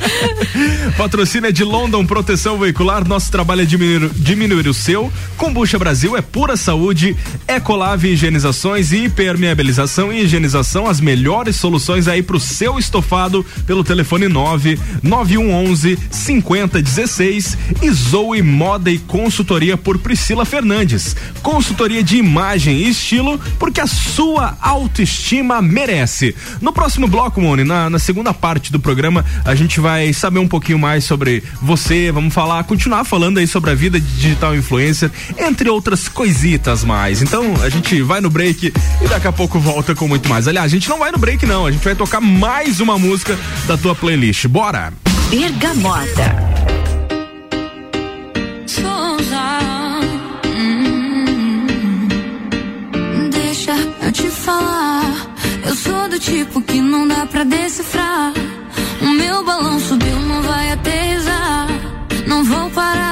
Patrocínio 0.96 1.48
é 1.48 1.52
de 1.52 1.64
London 1.64 2.04
Proteção 2.06 2.58
Veicular. 2.58 3.06
Nosso 3.06 3.30
trabalho 3.30 3.62
é 3.62 3.64
diminuir, 3.64 4.10
diminuir 4.14 4.68
o 4.68 4.74
seu. 4.74 5.12
Kombucha 5.36 5.78
Brasil 5.80 6.14
é 6.14 6.20
pura 6.20 6.58
saúde. 6.58 7.16
Ecolave 7.48 8.08
Higienizações 8.08 8.92
e 8.92 9.04
Impermeabilização 9.04 10.12
e 10.12 10.20
Higienização. 10.20 10.86
As 10.86 11.00
melhores 11.00 11.56
soluções 11.56 12.06
aí 12.06 12.22
pro 12.22 12.38
seu 12.38 12.78
estofado 12.78 13.42
pelo 13.66 13.82
telefone 13.82 14.28
9 14.28 14.78
9111 15.02 15.98
5016 16.10 17.56
e 17.80 17.90
Zoe 17.90 18.42
Moda 18.42 18.90
e 18.90 18.98
Consultoria 18.98 19.78
por 19.78 19.96
Priscila 19.96 20.44
Fernandes. 20.44 21.16
Consultoria 21.42 22.02
de 22.02 22.18
imagem 22.18 22.76
e 22.76 22.90
estilo 22.90 23.40
porque 23.58 23.80
a 23.80 23.86
sua 23.86 24.58
autoestima 24.60 25.62
merece. 25.62 26.36
No 26.60 26.74
próximo 26.74 27.08
bloco, 27.08 27.40
Moni, 27.40 27.64
na, 27.64 27.88
na 27.88 27.98
segunda 27.98 28.34
parte 28.34 28.70
do 28.70 28.78
programa, 28.78 29.24
a 29.46 29.54
gente 29.54 29.80
vai 29.80 30.12
saber 30.12 30.40
um 30.40 30.48
pouquinho 30.48 30.78
mais 30.78 31.04
sobre 31.04 31.42
você, 31.62 32.12
vamos 32.12 32.34
falar, 32.34 32.64
continuar 32.64 33.04
falando 33.04 33.38
aí 33.38 33.46
sobre 33.46 33.70
a 33.70 33.74
vida 33.74 33.98
de 33.98 34.06
digital 34.06 34.54
influencer, 34.54 35.10
entre 35.38 35.69
outras 35.70 36.08
coisitas 36.08 36.84
mais. 36.84 37.22
Então, 37.22 37.54
a 37.62 37.68
gente 37.68 38.02
vai 38.02 38.20
no 38.20 38.28
break 38.28 38.72
e 39.00 39.08
daqui 39.08 39.26
a 39.26 39.32
pouco 39.32 39.58
volta 39.58 39.94
com 39.94 40.06
muito 40.08 40.28
mais. 40.28 40.46
Aliás, 40.46 40.66
a 40.72 40.74
gente 40.74 40.88
não 40.88 40.98
vai 40.98 41.10
no 41.10 41.18
break 41.18 41.46
não, 41.46 41.66
a 41.66 41.70
gente 41.70 41.84
vai 41.84 41.94
tocar 41.94 42.20
mais 42.20 42.80
uma 42.80 42.98
música 42.98 43.38
da 43.66 43.76
tua 43.76 43.94
playlist. 43.94 44.46
Bora! 44.46 44.92
Bergamota. 45.30 46.36
Souza. 48.66 49.58
Hum, 50.46 51.68
deixa 53.30 53.72
eu 54.02 54.12
te 54.12 54.28
falar. 54.28 55.30
Eu 55.64 55.74
sou 55.76 56.08
do 56.08 56.18
tipo 56.18 56.60
que 56.62 56.80
não 56.80 57.06
dá 57.06 57.26
pra 57.26 57.44
decifrar. 57.44 58.32
O 59.00 59.06
meu 59.06 59.44
balão 59.44 59.78
subiu, 59.80 60.18
não 60.20 60.42
vai 60.42 60.72
aterrissar. 60.72 61.68
Não 62.26 62.44
vou 62.44 62.70
parar, 62.70 63.09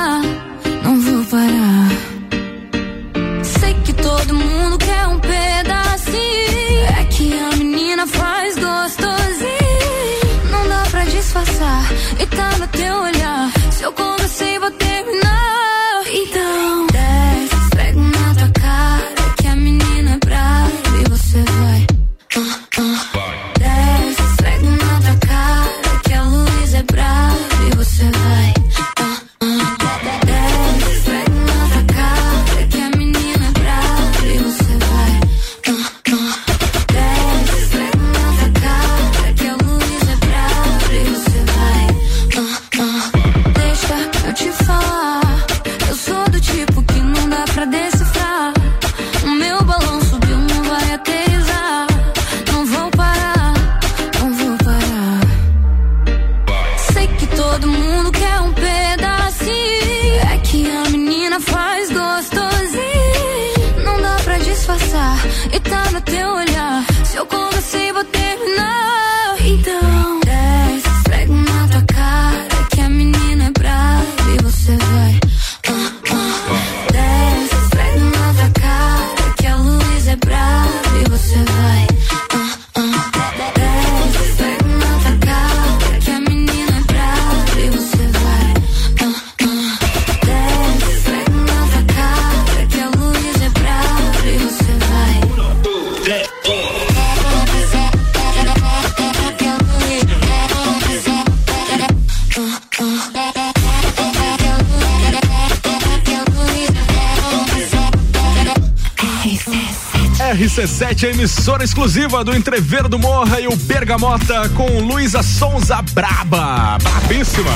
RC7, 110.98 111.04
a 111.04 111.10
emissora 111.10 111.64
exclusiva 111.64 112.24
do 112.24 112.34
Entrever 112.34 112.88
do 112.88 112.98
Morra 112.98 113.40
e 113.40 113.46
o 113.46 113.54
Bergamota 113.54 114.48
com 114.50 114.66
Luísa 114.80 115.22
Sonza 115.22 115.80
Braba. 115.92 116.76
Brabíssima. 116.78 117.50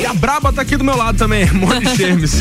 E 0.00 0.06
a 0.06 0.14
Braba 0.14 0.52
tá 0.52 0.62
aqui 0.62 0.76
do 0.76 0.84
meu 0.84 0.96
lado 0.96 1.16
também, 1.16 1.48
Moni 1.52 1.86
Chemes. 1.96 2.38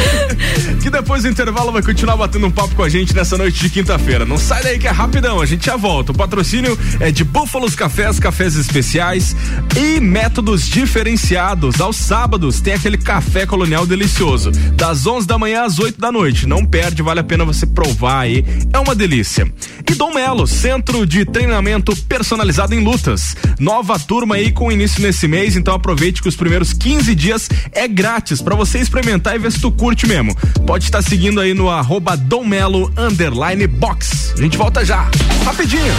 que 0.82 0.90
depois 0.90 1.24
do 1.24 1.30
intervalo 1.30 1.72
vai 1.72 1.82
continuar 1.82 2.18
batendo 2.18 2.48
um 2.48 2.52
papo 2.52 2.76
com 2.76 2.84
a 2.84 2.90
gente 2.90 3.14
nessa 3.16 3.38
noite 3.38 3.60
de 3.60 3.70
quinta-feira. 3.70 4.26
Não 4.26 4.38
sai 4.38 4.64
daí 4.64 4.80
que 4.80 4.88
é 4.88 4.92
rapidão, 4.92 5.40
a 5.40 5.46
gente 5.46 5.66
já 5.66 5.76
volta. 5.76 6.12
O 6.12 6.16
patrocínio 6.16 6.78
é 7.00 7.12
de 7.12 7.24
Búfalos 7.24 7.76
Cafés, 7.76 8.20
cafés 8.20 8.56
especiais 8.56 9.36
e 9.76 10.00
métodos 10.00 10.68
diferenciados. 10.68 11.80
Aos 11.80 11.96
sábados 11.98 12.60
tem 12.62 12.74
aquele 12.74 12.98
café 12.98 13.46
colonial 13.46 13.86
delicioso, 13.86 14.52
das 14.76 15.06
11 15.06 15.28
da 15.28 15.38
manhã 15.38 15.64
às 15.64 15.80
8 15.80 16.00
da 16.00 16.12
noite. 16.12 16.48
Não 16.48 16.66
perde, 16.66 17.02
vale 17.02 17.20
a 17.20 17.24
pena 17.24 17.46
você 17.46 17.66
provar 17.66 18.22
aí. 18.22 18.44
É 18.74 18.80
uma 18.80 18.96
delícia. 18.96 19.52
E 19.92 19.94
Dom 19.94 20.14
Melo, 20.14 20.48
centro 20.48 21.06
de 21.06 21.26
treinamento 21.26 21.94
personalizado 22.08 22.74
em 22.74 22.82
lutas. 22.82 23.36
Nova 23.60 24.00
turma 24.00 24.36
aí 24.36 24.50
com 24.50 24.72
início 24.72 25.02
nesse 25.02 25.28
mês, 25.28 25.58
então 25.58 25.74
aproveite 25.74 26.22
que 26.22 26.30
os 26.30 26.36
primeiros 26.36 26.72
15 26.82 27.14
dias 27.14 27.48
é 27.72 27.88
grátis 27.88 28.42
para 28.42 28.56
você 28.56 28.80
experimentar 28.80 29.36
e 29.36 29.40
ver 29.40 29.52
se 29.52 29.62
tu 29.62 29.72
curte 29.72 30.08
mesmo. 30.08 30.36
Pode 30.66 30.86
estar 30.86 31.04
seguindo 31.04 31.40
aí 31.40 31.54
no 31.54 31.70
arroba 31.70 32.18
Dom 32.18 32.44
Melo 32.44 32.92
underline 32.98 33.68
box. 33.68 34.34
A 34.36 34.42
gente 34.42 34.58
volta 34.58 34.84
já. 34.84 35.08
Rapidinho. 35.46 35.94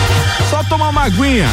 Só 0.50 0.64
tomar 0.64 0.88
uma 0.88 1.04
aguinha. 1.04 1.48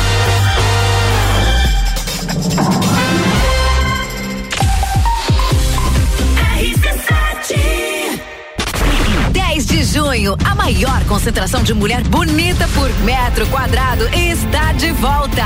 10 9.31 9.65
de 9.67 9.83
junho, 9.83 10.35
a 10.43 10.55
maior 10.55 11.05
concentração 11.05 11.61
de 11.61 11.75
mulher 11.75 12.01
bonita 12.03 12.67
por 12.69 12.89
metro 13.01 13.45
quadrado 13.47 14.07
está 14.11 14.71
de 14.73 14.91
volta. 14.93 15.45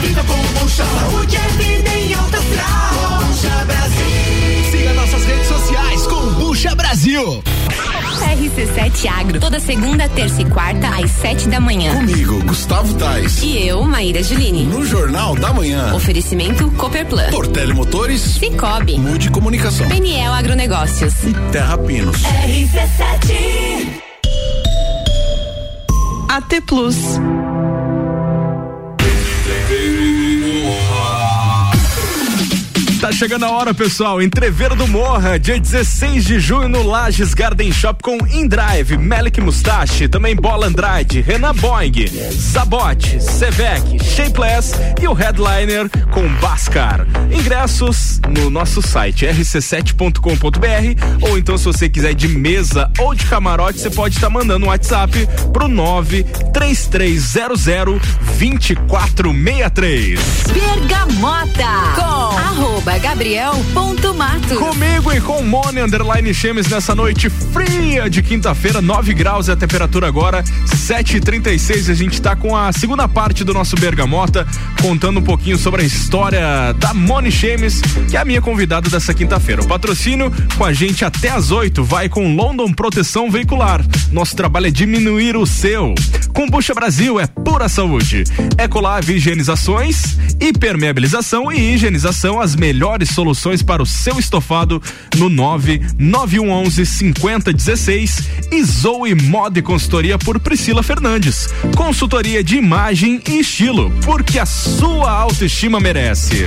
Viva 0.00 0.24
kombucha, 0.24 0.84
saúde 0.84 1.36
é 1.36 1.48
vida 1.62 1.90
em 1.90 2.14
alta 2.14 2.38
astral. 2.38 3.18
Brasil. 3.66 4.70
Siga 4.70 4.92
nossas 4.94 5.24
redes 5.24 5.46
sociais, 5.48 6.06
Kombucha 6.06 6.74
Brasil. 6.74 7.42
RC7 8.38 9.06
Agro, 9.08 9.40
toda 9.40 9.58
segunda, 9.60 10.08
terça 10.08 10.42
e 10.42 10.44
quarta, 10.44 10.88
às 10.88 11.10
sete 11.10 11.48
da 11.48 11.60
manhã. 11.60 11.94
Comigo, 11.94 12.42
Gustavo 12.44 12.94
Tais. 12.94 13.42
E 13.42 13.66
eu, 13.66 13.82
Maíra 13.84 14.22
Juline. 14.22 14.64
No 14.64 14.84
Jornal 14.84 15.34
da 15.36 15.52
Manhã. 15.52 15.92
Oferecimento 15.94 16.70
Copperplan. 16.72 17.30
Portele 17.30 17.72
Motores. 17.72 18.20
Cicobi. 18.20 18.98
Mude 18.98 19.30
Comunicação. 19.30 19.88
Peniel 19.88 20.32
Agronegócios. 20.32 21.14
E 21.24 21.34
Terra 21.52 21.78
Pinos. 21.78 22.16
RC7. 22.22 24.02
AT 26.28 26.60
Plus. 26.66 26.96
Tá 29.68 30.07
chegando 33.18 33.46
a 33.46 33.50
hora, 33.50 33.74
pessoal. 33.74 34.22
Entreveiro 34.22 34.76
do 34.76 34.86
Morra, 34.86 35.40
dia 35.40 35.58
16 35.58 36.24
de 36.24 36.38
junho 36.38 36.68
no 36.68 36.84
Lages 36.84 37.34
Garden 37.34 37.72
Shop 37.72 38.00
com 38.00 38.16
Indrive, 38.28 38.96
Melik 38.96 39.40
Mustache, 39.40 40.06
também 40.06 40.36
Bola 40.36 40.68
Andrade, 40.68 41.20
Renan 41.20 41.52
Boing, 41.56 42.06
Zabote, 42.30 43.20
Sevec, 43.20 43.98
Shapeless 44.04 44.72
e 45.02 45.08
o 45.08 45.14
headliner 45.14 45.90
com 46.12 46.28
Bascar. 46.34 47.04
Ingressos 47.32 48.20
no 48.28 48.48
nosso 48.50 48.80
site 48.80 49.26
rc7.com.br 49.26 51.28
ou 51.28 51.36
então 51.36 51.58
se 51.58 51.64
você 51.64 51.88
quiser 51.88 52.14
de 52.14 52.28
mesa 52.28 52.88
ou 53.00 53.16
de 53.16 53.26
camarote, 53.26 53.80
você 53.80 53.90
pode 53.90 54.14
estar 54.14 54.28
tá 54.28 54.32
mandando 54.32 54.64
um 54.64 54.68
WhatsApp 54.68 55.28
pro 55.52 55.66
93300 55.66 58.00
2463. 58.38 60.20
Bergamota 60.52 61.66
com 61.96 62.38
arroba 62.38 63.07
gabriel.mato. 63.08 64.56
Comigo 64.56 65.10
e 65.10 65.20
com 65.22 65.42
Mone 65.42 65.80
Underline 65.80 66.34
Chemes 66.34 66.68
nessa 66.68 66.94
noite 66.94 67.30
fria 67.30 68.08
de 68.10 68.22
quinta-feira, 68.22 68.82
9 68.82 69.14
graus 69.14 69.48
é 69.48 69.52
a 69.52 69.56
temperatura 69.56 70.06
agora, 70.06 70.44
7h36. 70.66 71.90
A 71.90 71.94
gente 71.94 72.20
tá 72.20 72.36
com 72.36 72.54
a 72.54 72.70
segunda 72.70 73.08
parte 73.08 73.44
do 73.44 73.54
nosso 73.54 73.76
Bergamota, 73.76 74.46
contando 74.82 75.20
um 75.20 75.22
pouquinho 75.22 75.56
sobre 75.56 75.80
a 75.80 75.84
história 75.86 76.74
da 76.74 76.92
Mone 76.92 77.30
Chemes, 77.30 77.80
que 78.10 78.16
é 78.16 78.20
a 78.20 78.26
minha 78.26 78.42
convidada 78.42 78.90
dessa 78.90 79.14
quinta-feira. 79.14 79.62
O 79.62 79.66
patrocínio 79.66 80.30
com 80.58 80.64
a 80.66 80.74
gente 80.74 81.02
até 81.02 81.30
às 81.30 81.50
8 81.50 81.82
vai 81.82 82.10
com 82.10 82.36
London 82.36 82.74
Proteção 82.74 83.30
Veicular. 83.30 83.82
Nosso 84.12 84.36
trabalho 84.36 84.66
é 84.66 84.70
diminuir 84.70 85.34
o 85.34 85.46
seu. 85.46 85.94
Combucha 86.34 86.74
Brasil 86.74 87.18
é 87.18 87.26
pura 87.26 87.70
saúde. 87.70 88.24
Ecolave 88.58 89.14
Higienizações, 89.14 90.18
hipermeabilização 90.38 91.50
e 91.50 91.74
higienização, 91.74 92.40
as 92.40 92.54
melhores 92.54 92.97
soluções 93.06 93.62
para 93.62 93.82
o 93.82 93.86
seu 93.86 94.18
estofado 94.18 94.82
no 95.16 95.28
99111 95.28 96.86
5016 96.86 98.28
e 98.50 98.62
Zoe 98.62 99.14
Moda 99.14 99.58
e 99.58 99.62
Consultoria 99.62 100.18
por 100.18 100.38
Priscila 100.40 100.82
Fernandes. 100.82 101.48
Consultoria 101.76 102.42
de 102.42 102.56
imagem 102.56 103.20
e 103.28 103.40
estilo, 103.40 103.90
porque 104.04 104.38
a 104.38 104.46
sua 104.46 105.10
autoestima 105.10 105.80
merece. 105.80 106.46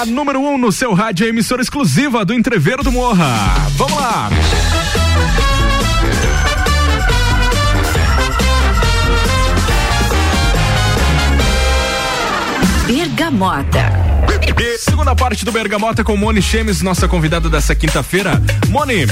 A 0.00 0.06
número 0.06 0.40
1 0.40 0.54
um 0.54 0.56
no 0.56 0.72
seu 0.72 0.94
rádio, 0.94 1.26
a 1.26 1.28
emissora 1.28 1.60
exclusiva 1.60 2.24
do 2.24 2.32
Entreveiro 2.32 2.82
do 2.82 2.90
Morra. 2.90 3.54
Vamos 3.76 3.98
lá! 3.98 4.30
Bergamota. 12.86 13.92
Segunda 14.78 15.14
parte 15.14 15.44
do 15.44 15.52
Bergamota 15.52 16.02
com 16.02 16.16
Moni 16.16 16.40
Chemes, 16.40 16.80
nossa 16.80 17.06
convidada 17.06 17.50
dessa 17.50 17.74
quinta-feira. 17.74 18.42
Moni, 18.70 19.04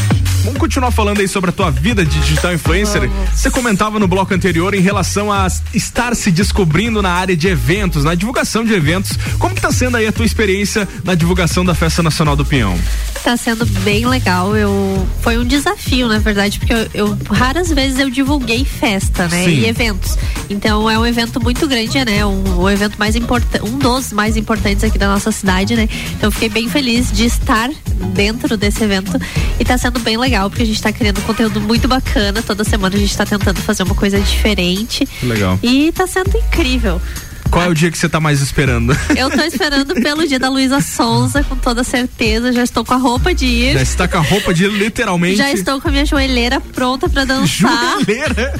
vamos 0.48 0.60
continuar 0.60 0.90
falando 0.90 1.20
aí 1.20 1.28
sobre 1.28 1.50
a 1.50 1.52
tua 1.52 1.70
vida 1.70 2.04
de 2.04 2.18
digital 2.20 2.54
influencer. 2.54 3.10
Você 3.34 3.50
comentava 3.50 3.98
no 3.98 4.08
bloco 4.08 4.32
anterior 4.32 4.72
em 4.72 4.80
relação 4.80 5.30
a 5.30 5.46
estar 5.74 6.16
se 6.16 6.30
descobrindo 6.30 7.02
na 7.02 7.10
área 7.10 7.36
de 7.36 7.48
eventos, 7.48 8.02
na 8.02 8.14
divulgação 8.14 8.64
de 8.64 8.72
eventos. 8.72 9.12
Como 9.38 9.54
que 9.54 9.60
tá 9.60 9.70
sendo 9.70 9.98
aí 9.98 10.06
a 10.06 10.12
tua 10.12 10.24
experiência 10.24 10.88
na 11.04 11.14
divulgação 11.14 11.64
da 11.64 11.74
Festa 11.74 12.02
Nacional 12.02 12.34
do 12.34 12.46
Pinhão? 12.46 12.78
Tá 13.22 13.36
sendo 13.36 13.66
bem 13.66 14.06
legal. 14.06 14.56
Eu 14.56 15.06
foi 15.20 15.36
um 15.36 15.44
desafio, 15.44 16.08
na 16.08 16.18
verdade, 16.18 16.58
porque 16.58 16.72
eu, 16.72 16.88
eu 16.94 17.18
raras 17.30 17.70
vezes 17.70 17.98
eu 17.98 18.08
divulguei 18.08 18.64
festa, 18.64 19.28
né, 19.28 19.44
Sim. 19.44 19.50
e 19.50 19.66
eventos. 19.66 20.16
Então 20.48 20.88
é 20.88 20.98
um 20.98 21.04
evento 21.04 21.42
muito 21.42 21.68
grande, 21.68 22.02
né? 22.06 22.24
Um, 22.24 22.62
um 22.62 22.70
evento 22.70 22.96
mais 22.98 23.14
importante, 23.14 23.64
um 23.66 23.76
dos 23.76 24.14
mais 24.14 24.34
importantes 24.36 24.82
aqui 24.82 24.96
da 24.96 25.08
nossa 25.08 25.30
cidade, 25.30 25.76
né? 25.76 25.86
Então 26.16 26.28
eu 26.28 26.32
fiquei 26.32 26.48
bem 26.48 26.70
feliz 26.70 27.12
de 27.12 27.26
estar 27.26 27.70
dentro 28.14 28.56
desse 28.56 28.82
evento 28.82 29.12
e 29.60 29.64
tá 29.64 29.76
sendo 29.76 29.98
bem 30.00 30.16
legal 30.16 30.37
porque 30.46 30.62
a 30.62 30.66
gente 30.66 30.80
tá 30.80 30.92
criando 30.92 31.20
conteúdo 31.22 31.60
muito 31.60 31.88
bacana. 31.88 32.42
Toda 32.42 32.64
semana 32.64 32.96
a 32.96 32.98
gente 32.98 33.16
tá 33.16 33.24
tentando 33.24 33.60
fazer 33.60 33.82
uma 33.82 33.94
coisa 33.94 34.20
diferente. 34.20 35.08
Legal. 35.22 35.58
E 35.62 35.90
tá 35.92 36.06
sendo 36.06 36.36
incrível. 36.36 37.00
Qual 37.50 37.64
é 37.64 37.68
o 37.68 37.74
dia 37.74 37.90
que 37.90 37.98
você 37.98 38.08
tá 38.08 38.20
mais 38.20 38.40
esperando? 38.40 38.96
Eu 39.16 39.30
tô 39.30 39.42
esperando 39.42 39.94
pelo 39.94 40.26
dia 40.26 40.38
da 40.38 40.48
Luísa 40.48 40.80
Sonza, 40.80 41.42
com 41.42 41.56
toda 41.56 41.82
certeza. 41.82 42.52
Já 42.52 42.62
estou 42.62 42.84
com 42.84 42.94
a 42.94 42.96
roupa 42.96 43.34
de 43.34 43.46
ir. 43.46 43.74
Já 43.74 43.82
está 43.82 44.08
com 44.08 44.18
a 44.18 44.20
roupa 44.20 44.52
de 44.52 44.66
literalmente. 44.68 45.36
Já 45.36 45.50
estou 45.50 45.80
com 45.80 45.88
a 45.88 45.90
minha 45.90 46.04
joelheira 46.04 46.60
pronta 46.60 47.08
pra 47.08 47.24
dançar. 47.24 47.98
Joelheira? 48.04 48.54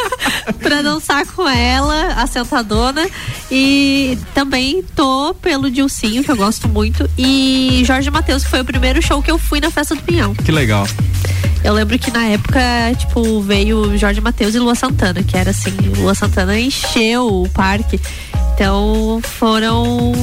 pra 0.60 0.82
dançar 0.82 1.26
com 1.26 1.48
ela, 1.48 2.14
a 2.14 2.26
sentadona. 2.26 3.08
E 3.50 4.18
também 4.34 4.82
tô 4.94 5.34
pelo 5.34 5.70
Dilcinho, 5.70 6.22
que 6.22 6.30
eu 6.30 6.36
gosto 6.36 6.68
muito. 6.68 7.08
E 7.16 7.82
Jorge 7.86 8.10
Matheus, 8.10 8.44
que 8.44 8.50
foi 8.50 8.60
o 8.60 8.64
primeiro 8.64 9.00
show 9.02 9.22
que 9.22 9.30
eu 9.30 9.38
fui 9.38 9.60
na 9.60 9.70
festa 9.70 9.94
do 9.94 10.02
Pinhão. 10.02 10.34
Que 10.34 10.52
legal. 10.52 10.86
Eu 11.66 11.72
lembro 11.72 11.98
que 11.98 12.12
na 12.12 12.24
época, 12.26 12.60
tipo, 12.96 13.40
veio 13.40 13.98
Jorge 13.98 14.20
Matheus 14.20 14.54
e 14.54 14.58
Lua 14.58 14.76
Santana, 14.76 15.20
que 15.22 15.36
era 15.36 15.50
assim, 15.50 15.72
Lua 15.96 16.14
Santana 16.14 16.56
encheu 16.58 17.26
o 17.26 17.48
parque. 17.48 18.00
Então 18.56 19.20
foram 19.22 20.14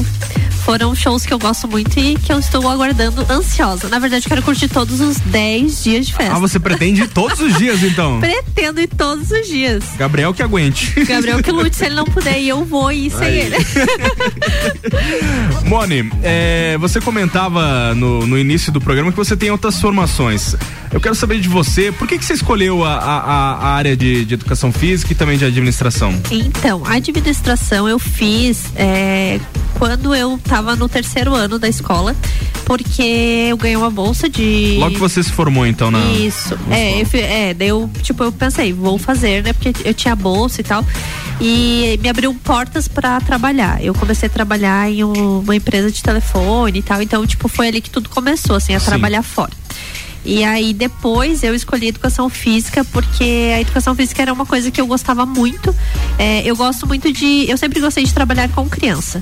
foram 0.63 0.95
shows 0.95 1.25
que 1.25 1.33
eu 1.33 1.37
gosto 1.37 1.67
muito 1.67 1.99
e 1.99 2.15
que 2.15 2.31
eu 2.31 2.39
estou 2.39 2.67
aguardando 2.69 3.25
ansiosa. 3.29 3.89
Na 3.89 3.99
verdade, 3.99 4.25
eu 4.25 4.29
quero 4.29 4.41
curtir 4.41 4.69
todos 4.69 5.01
os 5.01 5.19
10 5.19 5.83
dias 5.83 6.07
de 6.07 6.13
festa. 6.13 6.33
Ah, 6.33 6.39
você 6.39 6.57
pretende 6.57 7.01
ir 7.01 7.09
todos 7.09 7.39
os 7.39 7.57
dias 7.57 7.83
então? 7.83 8.19
Pretendo 8.21 8.79
ir 8.79 8.87
todos 8.87 9.29
os 9.29 9.45
dias. 9.45 9.83
Gabriel 9.97 10.33
que 10.33 10.41
aguente. 10.41 10.93
Gabriel 11.03 11.43
que 11.43 11.51
lute, 11.51 11.75
se 11.75 11.85
ele 11.85 11.95
não 11.95 12.05
puder 12.05 12.39
ir, 12.39 12.49
eu 12.49 12.63
vou 12.63 12.91
ir 12.91 13.11
sem 13.11 13.27
Aí. 13.27 13.39
ele. 13.39 13.57
Moni, 15.67 16.09
é, 16.23 16.77
você 16.79 17.01
comentava 17.01 17.93
no, 17.93 18.25
no 18.25 18.39
início 18.39 18.71
do 18.71 18.79
programa 18.79 19.11
que 19.11 19.17
você 19.17 19.35
tem 19.35 19.51
outras 19.51 19.79
formações. 19.79 20.55
Eu 20.93 21.01
quero 21.01 21.15
saber 21.15 21.39
de 21.39 21.49
você, 21.49 21.91
por 21.91 22.07
que, 22.07 22.17
que 22.17 22.23
você 22.23 22.33
escolheu 22.33 22.85
a, 22.85 22.93
a, 22.93 23.53
a 23.55 23.69
área 23.73 23.97
de, 23.97 24.23
de 24.23 24.35
educação 24.35 24.71
física 24.71 25.11
e 25.11 25.15
também 25.15 25.37
de 25.37 25.43
administração? 25.43 26.13
Então, 26.31 26.83
a 26.85 26.93
administração 26.93 27.89
eu 27.89 27.97
fiz 27.97 28.22
é, 28.75 29.39
quando 29.77 30.13
eu 30.15 30.39
tava 30.43 30.75
no 30.75 30.87
terceiro 30.87 31.33
ano 31.33 31.57
da 31.59 31.67
escola, 31.67 32.15
porque 32.65 33.47
eu 33.49 33.57
ganhei 33.57 33.75
uma 33.75 33.89
bolsa 33.89 34.29
de. 34.29 34.77
Logo 34.79 34.93
que 34.93 34.99
você 34.99 35.21
se 35.21 35.31
formou 35.31 35.65
então 35.65 35.91
na. 35.91 35.99
Isso. 36.13 36.57
É, 36.69 37.01
eu, 37.01 37.07
é, 37.13 37.53
daí 37.53 37.67
eu, 37.67 37.89
tipo, 38.01 38.23
eu 38.23 38.31
pensei, 38.31 38.71
vou 38.73 38.97
fazer, 38.97 39.43
né? 39.43 39.53
Porque 39.53 39.73
eu 39.83 39.93
tinha 39.93 40.15
bolsa 40.15 40.61
e 40.61 40.63
tal. 40.63 40.85
E 41.41 41.99
me 42.01 42.07
abriu 42.09 42.33
portas 42.35 42.87
pra 42.87 43.19
trabalhar. 43.19 43.83
Eu 43.83 43.93
comecei 43.93 44.27
a 44.27 44.29
trabalhar 44.29 44.89
em 44.89 45.03
um- 45.03 45.39
uma 45.39 45.55
empresa 45.55 45.91
de 45.91 46.01
telefone 46.01 46.79
e 46.79 46.81
tal. 46.81 47.01
Então, 47.01 47.25
tipo, 47.27 47.47
foi 47.49 47.67
ali 47.67 47.81
que 47.81 47.89
tudo 47.89 48.09
começou, 48.09 48.55
assim, 48.55 48.73
a 48.75 48.79
Sim. 48.79 48.85
trabalhar 48.85 49.23
fora. 49.23 49.51
E 50.25 50.43
aí 50.43 50.73
depois 50.73 51.43
eu 51.43 51.53
escolhi 51.53 51.87
educação 51.87 52.29
física 52.29 52.83
porque 52.85 53.51
a 53.55 53.61
educação 53.61 53.93
física 53.93 54.21
era 54.21 54.31
uma 54.31 54.45
coisa 54.45 54.71
que 54.71 54.79
eu 54.79 54.87
gostava 54.87 55.25
muito. 55.25 55.75
É, 56.17 56.41
eu 56.43 56.55
gosto 56.55 56.87
muito 56.87 57.11
de. 57.11 57.49
Eu 57.49 57.57
sempre 57.57 57.79
gostei 57.79 58.03
de 58.03 58.13
trabalhar 58.13 58.49
com 58.49 58.67
criança. 58.69 59.21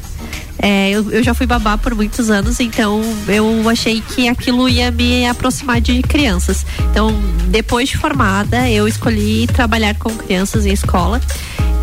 É, 0.60 0.92
eu, 0.92 1.10
eu 1.12 1.24
já 1.24 1.34
fui 1.34 1.48
babá 1.48 1.76
por 1.76 1.96
muitos 1.96 2.30
anos, 2.30 2.60
então 2.60 3.02
eu 3.28 3.68
achei 3.68 4.00
que 4.00 4.28
aquilo 4.28 4.70
ia 4.70 4.92
me 4.92 5.26
aproximar 5.26 5.82
de 5.82 6.04
crianças. 6.04 6.64
Então, 6.92 7.12
depois 7.48 7.90
de 7.90 7.98
formada, 7.98 8.70
eu 8.70 8.88
escolhi 8.88 9.48
trabalhar 9.48 9.96
com 9.96 10.12
crianças 10.12 10.68
em 10.68 10.72
escola. 10.72 11.20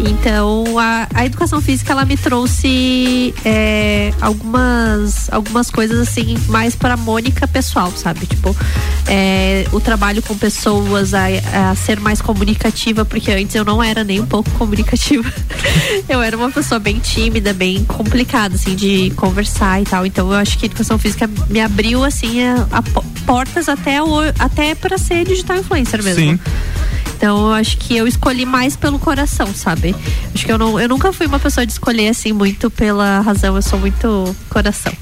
Então 0.00 0.78
a, 0.78 1.08
a 1.12 1.26
educação 1.26 1.60
física 1.60 1.92
ela 1.92 2.04
me 2.04 2.16
trouxe 2.16 3.34
é, 3.44 4.12
algumas 4.20 5.28
algumas 5.32 5.70
coisas 5.70 5.98
assim 5.98 6.36
mais 6.48 6.74
para 6.74 6.96
Mônica 6.96 7.46
pessoal, 7.48 7.90
sabe? 7.92 8.26
Tipo 8.26 8.56
é, 9.08 9.66
o 9.72 9.80
trabalho 9.80 10.22
com 10.22 10.36
pessoas, 10.36 11.14
a, 11.14 11.26
a 11.70 11.74
ser 11.74 11.98
mais 11.98 12.20
comunicativa, 12.20 13.04
porque 13.04 13.32
antes 13.32 13.54
eu 13.54 13.64
não 13.64 13.82
era 13.82 14.04
nem 14.04 14.20
um 14.20 14.26
pouco 14.26 14.50
comunicativa. 14.52 15.32
eu 16.08 16.22
era 16.22 16.36
uma 16.36 16.50
pessoa 16.50 16.78
bem 16.78 16.98
tímida, 16.98 17.52
bem 17.52 17.84
complicada 17.84 18.54
assim 18.54 18.76
de 18.76 19.10
conversar 19.16 19.80
e 19.82 19.84
tal. 19.84 20.06
Então 20.06 20.30
eu 20.30 20.38
acho 20.38 20.58
que 20.58 20.66
a 20.66 20.68
educação 20.68 20.98
física 20.98 21.28
me 21.48 21.60
abriu 21.60 22.04
assim 22.04 22.42
a, 22.42 22.66
a 22.70 22.82
portas 23.26 23.68
até 23.68 23.98
até 24.38 24.74
para 24.74 24.96
ser 24.96 25.24
digital 25.24 25.56
influencer 25.56 26.02
mesmo. 26.02 26.22
Sim. 26.22 26.38
Então 27.18 27.48
eu 27.48 27.52
acho 27.52 27.76
que 27.78 27.96
eu 27.96 28.06
escolhi 28.06 28.46
mais 28.46 28.76
pelo 28.76 28.96
coração, 28.96 29.52
sabe? 29.52 29.94
Acho 30.32 30.46
que 30.46 30.52
eu 30.52 30.56
não, 30.56 30.78
eu 30.78 30.88
nunca 30.88 31.12
fui 31.12 31.26
uma 31.26 31.40
pessoa 31.40 31.66
de 31.66 31.72
escolher 31.72 32.08
assim 32.08 32.32
muito 32.32 32.70
pela 32.70 33.18
razão, 33.20 33.56
eu 33.56 33.62
sou 33.62 33.76
muito 33.76 34.36
coração. 34.48 34.92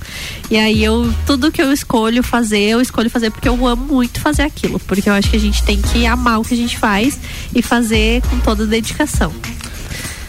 E 0.50 0.56
aí 0.56 0.82
eu 0.82 1.12
tudo 1.26 1.52
que 1.52 1.60
eu 1.60 1.70
escolho 1.70 2.22
fazer, 2.22 2.60
eu 2.60 2.80
escolho 2.80 3.10
fazer 3.10 3.30
porque 3.30 3.46
eu 3.46 3.66
amo 3.66 3.84
muito 3.84 4.18
fazer 4.18 4.42
aquilo, 4.42 4.80
porque 4.80 5.10
eu 5.10 5.12
acho 5.12 5.28
que 5.28 5.36
a 5.36 5.40
gente 5.40 5.62
tem 5.62 5.80
que 5.82 6.06
amar 6.06 6.40
o 6.40 6.42
que 6.42 6.54
a 6.54 6.56
gente 6.56 6.78
faz 6.78 7.20
e 7.54 7.60
fazer 7.60 8.22
com 8.22 8.38
toda 8.38 8.66
dedicação. 8.66 9.30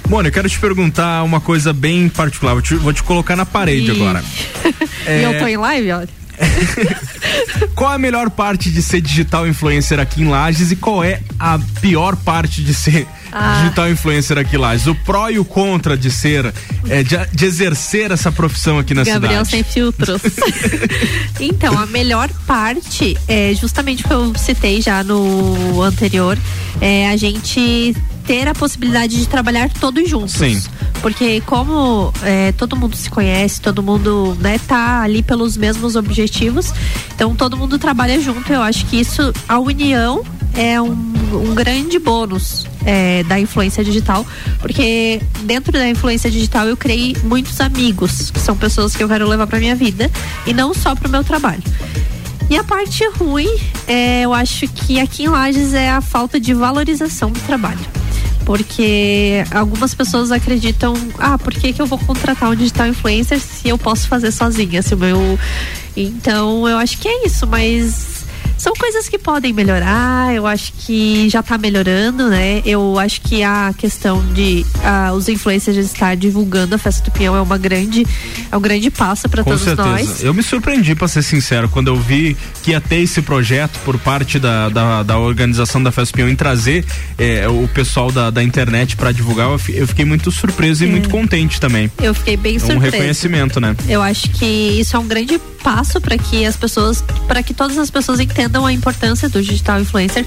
Mônica, 0.09 0.27
eu 0.27 0.33
quero 0.33 0.49
te 0.49 0.59
perguntar 0.59 1.23
uma 1.23 1.39
coisa 1.39 1.71
bem 1.71 2.09
particular. 2.09 2.53
Vou 2.53 2.61
te, 2.61 2.75
vou 2.75 2.93
te 2.93 3.03
colocar 3.03 3.35
na 3.37 3.45
parede 3.45 3.91
Ih. 3.91 4.01
agora. 4.01 4.23
E 5.07 5.23
eu 5.23 5.39
tô 5.39 5.47
em 5.47 5.55
live, 5.55 5.91
olha. 5.93 6.09
Qual 7.75 7.91
é 7.91 7.95
a 7.95 7.99
melhor 7.99 8.29
parte 8.29 8.69
de 8.71 8.81
ser 8.81 9.01
digital 9.01 9.47
influencer 9.47 9.99
aqui 9.99 10.21
em 10.21 10.27
Lages 10.27 10.71
e 10.71 10.75
qual 10.75 11.03
é 11.03 11.19
a 11.39 11.59
pior 11.81 12.15
parte 12.15 12.63
de 12.63 12.73
ser 12.73 13.07
Ah. 13.31 13.61
digital 13.61 13.89
influencer 13.89 14.37
aqui 14.37 14.55
em 14.55 14.59
Lages? 14.59 14.87
O 14.87 14.95
pró 14.95 15.29
e 15.29 15.37
o 15.39 15.45
contra 15.45 15.97
de 15.97 16.09
ser, 16.09 16.53
é, 16.89 17.03
de, 17.03 17.17
de 17.33 17.45
exercer 17.45 18.11
essa 18.11 18.31
profissão 18.31 18.79
aqui 18.79 18.93
na 18.93 19.03
Gabriel 19.03 19.45
cidade. 19.45 19.49
sem 19.49 19.63
filtros. 19.63 20.21
então, 21.39 21.77
a 21.77 21.85
melhor 21.85 22.29
parte 22.45 23.17
é 23.27 23.53
justamente 23.53 24.03
o 24.03 24.07
que 24.07 24.13
eu 24.13 24.33
citei 24.37 24.81
já 24.81 25.03
no 25.03 25.81
anterior, 25.81 26.37
é 26.81 27.09
a 27.09 27.17
gente 27.17 27.95
ter 28.27 28.47
a 28.47 28.53
possibilidade 28.53 29.17
de 29.17 29.27
trabalhar 29.27 29.69
todos 29.69 30.07
juntos. 30.07 30.33
Sim. 30.33 30.61
Porque 31.01 31.41
como 31.41 32.13
é, 32.21 32.51
todo 32.51 32.75
mundo 32.75 32.95
se 32.95 33.09
conhece, 33.09 33.61
todo 33.61 33.81
mundo 33.81 34.37
né, 34.41 34.59
tá 34.67 35.01
ali 35.01 35.23
pelos 35.23 35.55
mesmos 35.55 35.95
objetivos, 35.95 36.73
então 37.15 37.33
todo 37.33 37.55
mundo 37.55 37.79
trabalha 37.79 38.19
junto. 38.19 38.51
Eu 38.51 38.61
acho 38.61 38.85
que 38.87 38.99
isso, 38.99 39.33
a 39.47 39.57
união 39.57 40.23
é 40.53 40.81
um, 40.81 40.91
um 40.91 41.55
grande 41.55 41.97
bônus 41.99 42.67
é, 42.85 43.23
da 43.23 43.39
influência 43.39 43.83
digital, 43.83 44.25
porque 44.59 45.21
dentro 45.43 45.71
da 45.71 45.87
influência 45.87 46.29
digital 46.29 46.67
eu 46.67 46.75
criei 46.75 47.15
muitos 47.23 47.61
amigos, 47.61 48.29
que 48.31 48.39
são 48.39 48.57
pessoas 48.57 48.95
que 48.95 49.03
eu 49.03 49.07
quero 49.07 49.27
levar 49.27 49.47
pra 49.47 49.59
minha 49.59 49.75
vida 49.75 50.11
e 50.45 50.53
não 50.53 50.73
só 50.73 50.95
pro 50.95 51.09
meu 51.09 51.23
trabalho. 51.23 51.63
E 52.49 52.57
a 52.57 52.63
parte 52.63 53.07
ruim, 53.17 53.49
é, 53.87 54.21
eu 54.21 54.33
acho 54.33 54.67
que 54.67 54.99
aqui 54.99 55.23
em 55.23 55.27
Lages 55.27 55.73
é 55.73 55.89
a 55.89 56.01
falta 56.01 56.39
de 56.39 56.53
valorização 56.53 57.29
do 57.31 57.39
trabalho. 57.41 57.79
Porque 58.47 59.43
algumas 59.51 59.93
pessoas 59.93 60.31
acreditam, 60.31 60.93
ah, 61.19 61.37
por 61.37 61.53
que, 61.53 61.73
que 61.73 61.81
eu 61.81 61.85
vou 61.85 61.99
contratar 61.99 62.49
um 62.49 62.55
digital 62.55 62.87
influencer 62.87 63.41
se 63.41 63.67
eu 63.67 63.77
posso 63.77 64.07
fazer 64.07 64.31
sozinha? 64.31 64.81
Se 64.81 64.95
o 64.95 64.97
meu. 64.97 65.37
Então, 65.97 66.65
eu 66.65 66.77
acho 66.77 66.97
que 66.97 67.09
é 67.09 67.25
isso, 67.25 67.45
mas 67.45 68.16
são 68.57 68.73
coisas 68.73 69.07
que 69.07 69.17
podem 69.19 69.53
melhorar, 69.53 70.33
eu 70.33 70.45
acho 70.47 70.73
que 70.73 71.29
já 71.29 71.41
tá 71.43 71.57
melhorando, 71.57 72.29
né? 72.29 72.61
Eu 72.65 72.97
acho 72.99 73.21
que 73.21 73.43
a 73.43 73.73
questão 73.77 74.23
de 74.33 74.65
ah, 74.83 75.11
os 75.13 75.29
influencers 75.29 75.77
estar 75.77 76.15
divulgando 76.15 76.75
a 76.75 76.77
festa 76.77 77.03
do 77.03 77.11
Pinhão 77.11 77.35
é 77.35 77.41
uma 77.41 77.57
grande, 77.57 78.05
é 78.51 78.57
um 78.57 78.61
grande 78.61 78.89
passo 78.89 79.29
para 79.29 79.43
Com 79.43 79.51
todos 79.51 79.63
certeza. 79.65 79.87
nós. 79.89 80.23
Eu 80.23 80.33
me 80.33 80.41
surpreendi, 80.43 80.95
pra 80.95 81.07
ser 81.07 81.21
sincero, 81.23 81.69
quando 81.69 81.87
eu 81.89 81.95
vi 81.95 82.35
que 82.63 82.71
ia 82.71 82.81
ter 82.81 82.97
esse 82.97 83.21
projeto 83.21 83.79
por 83.85 83.97
parte 83.99 84.39
da, 84.39 84.69
da, 84.69 85.03
da 85.03 85.17
organização 85.19 85.81
da 85.81 85.91
Festa 85.91 86.13
Pinhão 86.15 86.29
em 86.29 86.35
trazer 86.35 86.85
eh, 87.17 87.47
o 87.47 87.67
pessoal 87.67 88.11
da, 88.11 88.29
da 88.29 88.43
internet 88.43 88.95
pra 88.95 89.11
divulgar. 89.11 89.47
Eu, 89.47 89.59
eu 89.73 89.87
fiquei 89.87 90.05
muito 90.05 90.31
surpreso 90.31 90.83
e 90.83 90.87
É. 90.87 90.91
muito 90.91 91.09
contente 91.09 91.59
também. 91.59 91.91
Eu 92.01 92.13
fiquei 92.13 92.35
bem 92.37 92.55
É 92.55 92.57
um 92.57 92.59
surpresa. 92.59 92.95
reconhecimento, 92.95 93.59
né? 93.59 93.75
Eu 93.87 94.01
acho 94.01 94.29
que 94.31 94.45
isso 94.45 94.95
é 94.95 94.99
um 94.99 95.07
grande 95.07 95.39
passo 95.67 95.99
para 95.99 96.17
que 96.17 96.45
as 96.45 96.55
pessoas, 96.55 97.03
para 97.27 97.43
que 97.43 97.53
todas 97.53 97.77
as 97.77 97.91
pessoas 97.91 98.21
entendam 98.21 98.65
a 98.65 98.71
importância 98.71 99.27
do 99.27 99.41
digital 99.41 99.81
influencer. 99.81 100.25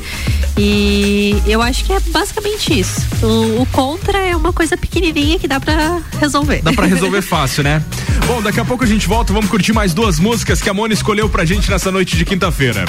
E 0.59 1.35
eu 1.47 1.63
acho 1.63 1.83
que 1.83 1.95
é 1.95 1.99
basicamente 1.99 2.79
isso. 2.79 3.01
O, 3.23 3.63
o 3.63 3.67
contra 3.73 4.19
é 4.19 4.37
uma 4.37 4.53
coisa 4.53 4.77
pequenininha 4.77 5.39
que 5.39 5.49
dá 5.49 5.59
para 5.59 6.03
resolver. 6.21 6.61
Dá 6.61 6.75
pra 6.75 6.85
resolver 6.85 7.23
fácil, 7.23 7.65
né? 7.65 7.83
Bom, 8.27 8.43
daqui 8.43 8.61
a 8.61 8.65
pouco 8.67 8.85
a 8.85 8.87
gente 8.87 9.09
volta, 9.09 9.33
vamos 9.33 9.49
curtir 9.49 9.73
mais 9.73 9.95
duas 9.95 10.19
músicas 10.19 10.61
que 10.61 10.69
a 10.69 10.75
Mona 10.75 10.93
escolheu 10.93 11.27
pra 11.27 11.47
gente 11.47 11.71
nessa 11.71 11.91
noite 11.91 12.19
de 12.19 12.27
quinta-feira. 12.27 12.85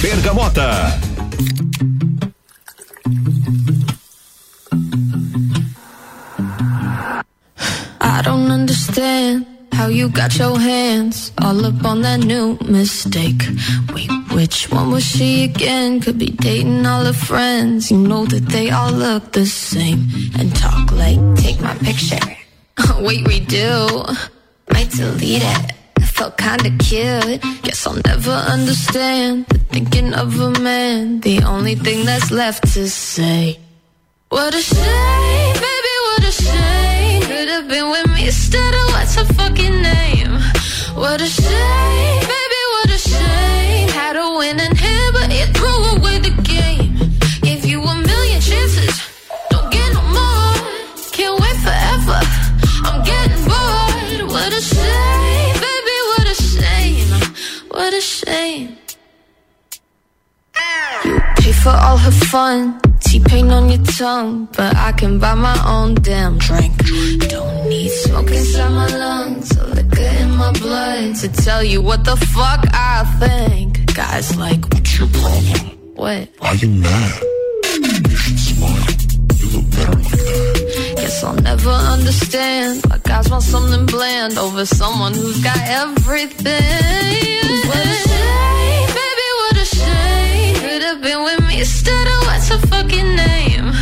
Bergamota. 0.00 1.09
How 9.80 9.88
you 9.88 10.10
got 10.10 10.38
your 10.38 10.58
hands 10.58 11.32
all 11.38 11.64
up 11.64 11.82
on 11.86 12.02
that 12.02 12.20
new 12.20 12.58
mistake. 12.68 13.40
Wait, 13.94 14.10
which 14.36 14.70
one 14.70 14.90
was 14.90 15.02
she 15.02 15.44
again? 15.44 16.00
Could 16.02 16.18
be 16.18 16.32
dating 16.48 16.84
all 16.84 17.06
her 17.06 17.14
friends. 17.14 17.90
You 17.90 17.96
know 17.96 18.26
that 18.26 18.44
they 18.54 18.68
all 18.68 18.92
look 18.92 19.32
the 19.32 19.46
same 19.46 20.00
and 20.38 20.54
talk 20.54 20.92
like, 20.92 21.18
take 21.36 21.58
my 21.62 21.74
picture. 21.78 22.20
Wait, 23.06 23.26
we 23.26 23.40
do. 23.40 24.04
Might 24.70 24.90
delete 24.90 25.44
it. 25.56 25.72
It 25.96 26.08
felt 26.16 26.36
kinda 26.36 26.70
cute. 26.84 27.40
Guess 27.62 27.86
I'll 27.86 28.02
never 28.04 28.36
understand 28.56 29.46
the 29.46 29.60
thinking 29.72 30.12
of 30.12 30.38
a 30.38 30.50
man. 30.60 31.20
The 31.20 31.42
only 31.54 31.74
thing 31.74 32.04
that's 32.04 32.30
left 32.30 32.64
to 32.74 32.86
say. 32.86 33.58
What 34.28 34.54
a 34.54 34.60
shame, 34.60 35.54
baby, 35.64 35.94
what 36.06 36.22
a 36.30 36.32
shame. 36.44 37.22
Could 37.22 37.48
have 37.48 37.66
been 37.66 37.88
with 37.94 38.08
me 38.14 38.26
instead 38.26 38.74
of 38.74 38.89
what's 39.10 39.28
her 39.28 39.34
fucking 39.34 39.82
name. 39.82 40.32
What 40.94 41.20
a 41.20 41.26
shame, 41.26 42.20
baby, 42.20 42.60
what 42.74 42.90
a 42.90 42.98
shame. 42.98 43.88
Had 43.88 44.16
a 44.16 44.36
winning 44.38 44.76
hand, 44.76 45.12
but 45.12 45.30
it 45.30 45.48
threw 45.56 45.78
away 45.96 46.18
the 46.18 46.30
game. 46.42 46.94
Gave 47.42 47.64
you 47.64 47.82
a 47.82 47.94
million 47.94 48.40
chances, 48.40 49.00
don't 49.50 49.70
get 49.72 49.92
no 49.94 50.02
more. 50.02 50.54
Can't 51.10 51.40
wait 51.40 51.56
forever, 51.66 52.20
I'm 52.86 53.02
getting 53.02 53.42
bored. 53.50 54.30
What 54.30 54.52
a 54.52 54.60
shame, 54.60 55.54
baby, 55.66 55.96
what 56.10 56.26
a 56.28 56.34
shame. 56.34 57.08
What 57.68 57.92
a 57.94 58.00
shame. 58.00 58.76
You 61.04 61.20
pay 61.36 61.52
for 61.52 61.70
all 61.70 61.98
her 61.98 62.16
fun, 62.30 62.80
T-pain 63.00 63.50
on 63.50 63.68
your 63.68 63.82
tongue, 63.84 64.48
but 64.56 64.76
I 64.76 64.92
can 64.92 65.18
buy 65.18 65.34
my 65.34 65.58
own 65.66 65.94
damn 65.94 66.38
drink. 66.38 66.76
Don't 67.28 67.68
need 67.68 67.90
smoke 67.90 68.30
inside 68.30 68.70
my 68.70 68.86
lungs, 68.86 69.56
or 69.58 69.66
liquor 69.66 70.02
in 70.02 70.30
my 70.36 70.52
blood 70.52 71.16
to 71.16 71.28
tell 71.28 71.64
you 71.64 71.82
what 71.82 72.04
the 72.04 72.16
fuck 72.16 72.64
I 72.72 73.04
think. 73.18 73.94
Guys 73.94 74.36
like, 74.36 74.60
what's 74.72 74.98
your 74.98 75.08
problem? 75.08 75.78
What? 75.96 76.28
Why 76.38 76.52
you 76.52 76.68
mad? 76.68 77.22
You 78.08 78.16
should 78.16 78.38
smile. 78.38 78.86
You 79.36 79.46
look 79.54 79.70
better 79.70 79.98
like 79.98 80.08
that. 80.08 80.94
Guess 80.96 81.24
I'll 81.24 81.34
never 81.34 81.70
understand 81.70 82.84
why 82.86 82.98
guys 83.02 83.28
want 83.30 83.42
something 83.42 83.86
bland 83.86 84.38
over 84.38 84.64
someone 84.66 85.14
who's 85.14 85.42
got 85.42 85.58
everything. 85.58 86.36
What 87.68 87.86
a 87.86 87.98
shame, 88.08 88.88
baby, 88.98 89.28
what 89.40 89.56
a 89.56 89.64
shame. 89.64 90.54
Could 90.56 90.82
have 90.82 91.00
been 91.02 91.22
with 91.24 91.40
me 91.48 91.58
instead 91.60 92.06
of 92.06 92.19
what's 92.50 92.62
her 92.62 92.68
fucking 92.68 93.16
name. 93.16 93.72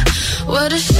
What 0.47 0.73
a 0.73 0.79
shame, 0.79 0.98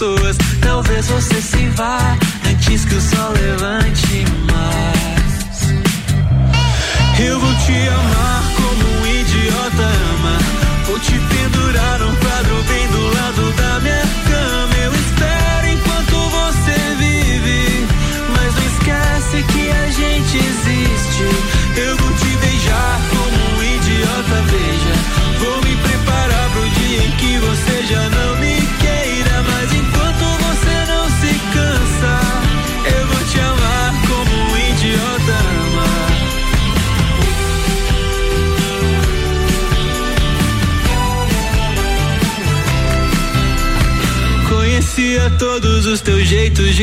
pessoas. 0.00 0.49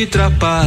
Jeitos 0.10 0.67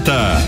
Bergamota. 0.00 0.42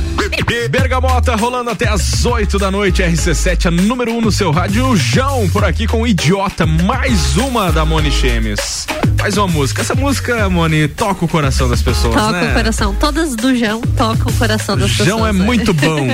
Bergamota 0.70 1.36
rolando 1.36 1.70
até 1.70 1.86
as 1.88 2.24
8 2.24 2.58
da 2.58 2.70
noite, 2.70 3.02
RC7, 3.02 3.66
a 3.66 3.70
número 3.70 4.12
1 4.12 4.16
um 4.16 4.20
no 4.22 4.32
seu 4.32 4.50
rádio. 4.50 4.96
João 4.96 5.48
por 5.50 5.62
aqui 5.64 5.86
com 5.86 6.06
Idiota, 6.06 6.64
mais 6.64 7.36
uma 7.36 7.70
da 7.70 7.84
Moni 7.84 8.10
Chemes. 8.10 8.86
Mais 9.18 9.36
uma 9.36 9.46
música. 9.46 9.82
Essa 9.82 9.94
música, 9.94 10.48
Moni, 10.48 10.88
toca 10.88 11.24
o 11.24 11.28
coração 11.28 11.68
das 11.68 11.82
pessoas, 11.82 12.14
Toca 12.14 12.32
né? 12.32 12.50
o 12.50 12.54
coração. 12.54 12.94
Todas 12.94 13.36
do 13.36 13.54
João 13.54 13.80
tocam 13.96 14.32
o 14.32 14.38
coração 14.38 14.76
das 14.76 14.90
pessoas. 14.90 15.08
João 15.08 15.26
é 15.26 15.32
né? 15.32 15.44
muito 15.44 15.72
bom. 15.74 16.06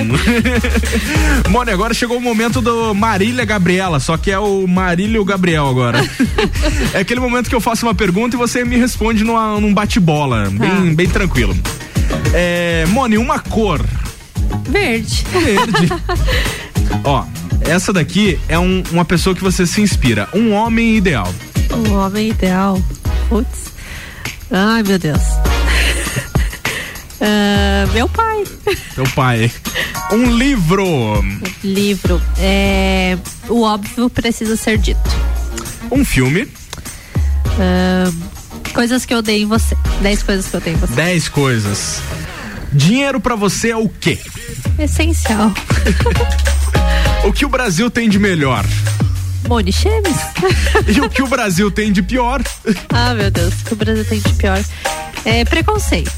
Moni, 1.49 1.71
agora 1.71 1.93
chegou 1.93 2.17
o 2.17 2.21
momento 2.21 2.61
do 2.61 2.93
Marília 2.93 3.45
Gabriela, 3.45 3.99
só 3.99 4.17
que 4.17 4.29
é 4.31 4.37
o 4.37 4.67
Marílio 4.67 5.23
Gabriel 5.23 5.67
agora. 5.67 5.99
é 6.93 6.99
aquele 6.99 7.19
momento 7.21 7.49
que 7.49 7.55
eu 7.55 7.61
faço 7.61 7.85
uma 7.85 7.95
pergunta 7.95 8.35
e 8.35 8.39
você 8.39 8.65
me 8.65 8.75
responde 8.77 9.23
numa- 9.23 9.59
num 9.59 9.73
bate-bola, 9.73 10.49
bem, 10.51 10.93
bem 10.93 11.07
tranquilo. 11.09 11.55
É, 12.33 12.85
Moni, 12.89 13.17
uma 13.17 13.39
cor. 13.39 13.83
Verde. 14.69 15.25
Verde. 15.31 15.89
Ó, 17.03 17.25
essa 17.61 17.91
daqui 17.93 18.39
é 18.47 18.57
um- 18.57 18.83
uma 18.91 19.05
pessoa 19.05 19.35
que 19.35 19.41
você 19.43 19.65
se 19.65 19.81
inspira. 19.81 20.27
Um 20.33 20.51
homem 20.53 20.95
ideal. 20.97 21.31
O 21.87 21.93
homem 21.93 22.29
ideal. 22.29 22.81
Putz. 23.29 23.71
Ai, 24.51 24.81
meu 24.83 24.97
Deus. 24.97 25.21
Ah, 27.21 27.85
meu 27.93 28.07
pai. 28.09 28.43
Seu 28.95 29.03
pai. 29.09 29.51
Um 30.11 30.25
livro. 30.37 31.23
Livro. 31.63 32.21
É, 32.39 33.17
o 33.47 33.61
óbvio 33.63 34.09
precisa 34.09 34.55
ser 34.55 34.77
dito. 34.77 34.99
Um 35.91 36.03
filme. 36.05 36.47
Ah, 37.59 38.09
coisas 38.71 39.05
que 39.05 39.13
eu 39.13 39.21
dei 39.21 39.41
em 39.41 39.45
você. 39.45 39.75
Dez 40.01 40.23
coisas 40.23 40.47
que 40.47 40.55
eu 40.55 40.61
dei 40.61 40.73
em 40.73 40.77
você. 40.77 40.93
Dez 40.93 41.27
coisas. 41.27 42.01
Dinheiro 42.71 43.19
pra 43.19 43.35
você 43.35 43.71
é 43.71 43.77
o 43.77 43.89
quê? 43.89 44.19
Essencial. 44.77 45.51
O 47.25 47.33
que 47.33 47.45
o 47.45 47.49
Brasil 47.49 47.91
tem 47.91 48.07
de 48.07 48.17
melhor? 48.17 48.65
Moni 49.47 49.73
Chemes? 49.73 50.15
E 50.87 51.01
o 51.01 51.09
que 51.09 51.21
o 51.21 51.27
Brasil 51.27 51.69
tem 51.69 51.91
de 51.91 52.01
pior? 52.01 52.41
ah, 52.89 53.13
meu 53.13 53.29
Deus. 53.29 53.53
O 53.61 53.65
que 53.65 53.73
o 53.73 53.75
Brasil 53.75 54.05
tem 54.05 54.21
de 54.21 54.33
pior? 54.35 54.63
É 55.25 55.43
preconceito. 55.43 56.11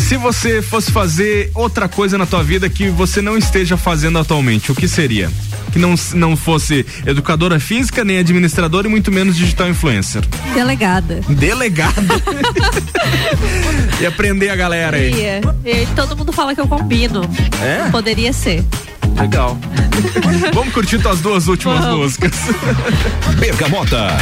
Se 0.00 0.16
você 0.16 0.60
fosse 0.60 0.90
fazer 0.90 1.50
outra 1.54 1.88
coisa 1.88 2.18
na 2.18 2.26
tua 2.26 2.42
vida 2.42 2.68
que 2.68 2.88
você 2.90 3.22
não 3.22 3.38
esteja 3.38 3.76
fazendo 3.76 4.18
atualmente, 4.18 4.72
o 4.72 4.74
que 4.74 4.88
seria? 4.88 5.30
Que 5.72 5.78
não, 5.78 5.94
não 6.14 6.36
fosse 6.36 6.86
educadora 7.04 7.60
física, 7.60 8.04
nem 8.04 8.18
administradora 8.18 8.86
e 8.86 8.90
muito 8.90 9.12
menos 9.12 9.36
digital 9.36 9.68
influencer. 9.68 10.22
Delegada. 10.54 11.20
Delegada. 11.28 12.14
e 14.00 14.06
aprender 14.06 14.48
a 14.50 14.56
galera 14.56 14.96
aí. 14.96 15.12
Ia. 15.12 15.40
E 15.64 15.86
todo 15.94 16.16
mundo 16.16 16.32
fala 16.32 16.54
que 16.54 16.60
eu 16.60 16.68
combino. 16.68 17.22
É? 17.62 17.90
Poderia 17.90 18.32
ser. 18.32 18.64
Legal. 19.18 19.58
Vamos 20.52 20.72
curtir 20.72 20.98
tuas 20.98 21.20
duas 21.20 21.48
últimas 21.48 21.80
Vamos. 21.84 21.98
músicas. 21.98 22.32
Bergamota. 23.38 24.16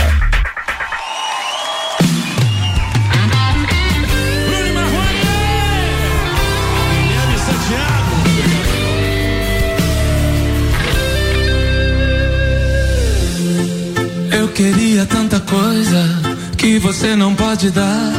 Queria 14.55 15.05
tanta 15.05 15.41
coisa 15.41 16.09
que 16.57 16.79
você 16.79 17.17
não 17.17 17.35
pode 17.35 17.71
dar. 17.71 18.13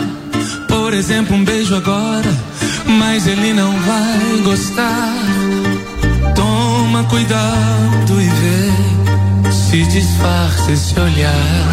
Por 0.67 0.93
exemplo, 0.93 1.35
um 1.35 1.45
beijo 1.45 1.73
agora, 1.73 2.29
mas 2.85 3.25
ele 3.25 3.53
não 3.53 3.71
vai 3.79 4.41
gostar. 4.43 5.13
Toma 6.35 7.05
cuidado 7.05 8.21
e 8.21 8.27
vê 8.27 9.51
se 9.51 9.83
disfarça 9.85 10.71
esse 10.73 10.99
olhar. 10.99 11.71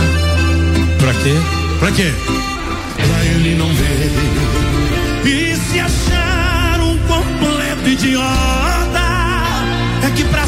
Pra 0.99 1.13
quê? 1.13 1.35
Pra 1.81 1.93
quê? 1.93 2.13
Pra 2.97 3.25
ele 3.25 3.57
não 3.57 3.69
ver. 3.75 4.13
E 5.25 5.57
se 5.57 5.81
achar 5.81 6.81
um 6.81 6.97
completo 6.99 7.89
idiota, 7.89 9.03
é 10.07 10.11
que 10.15 10.23
pra 10.25 10.47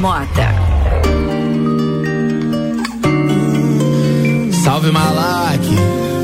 Bergamota. 0.00 0.48
Salve 4.64 4.90
Malak, 4.90 5.60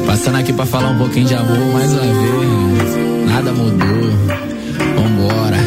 passando 0.06 0.36
aqui 0.36 0.52
pra 0.54 0.64
falar 0.64 0.88
um 0.88 0.98
pouquinho 0.98 1.26
de 1.26 1.34
amor 1.34 1.58
mais 1.74 1.92
uma 1.92 2.00
vez. 2.00 3.30
Nada 3.30 3.52
mudou, 3.52 4.10
vambora. 4.96 5.58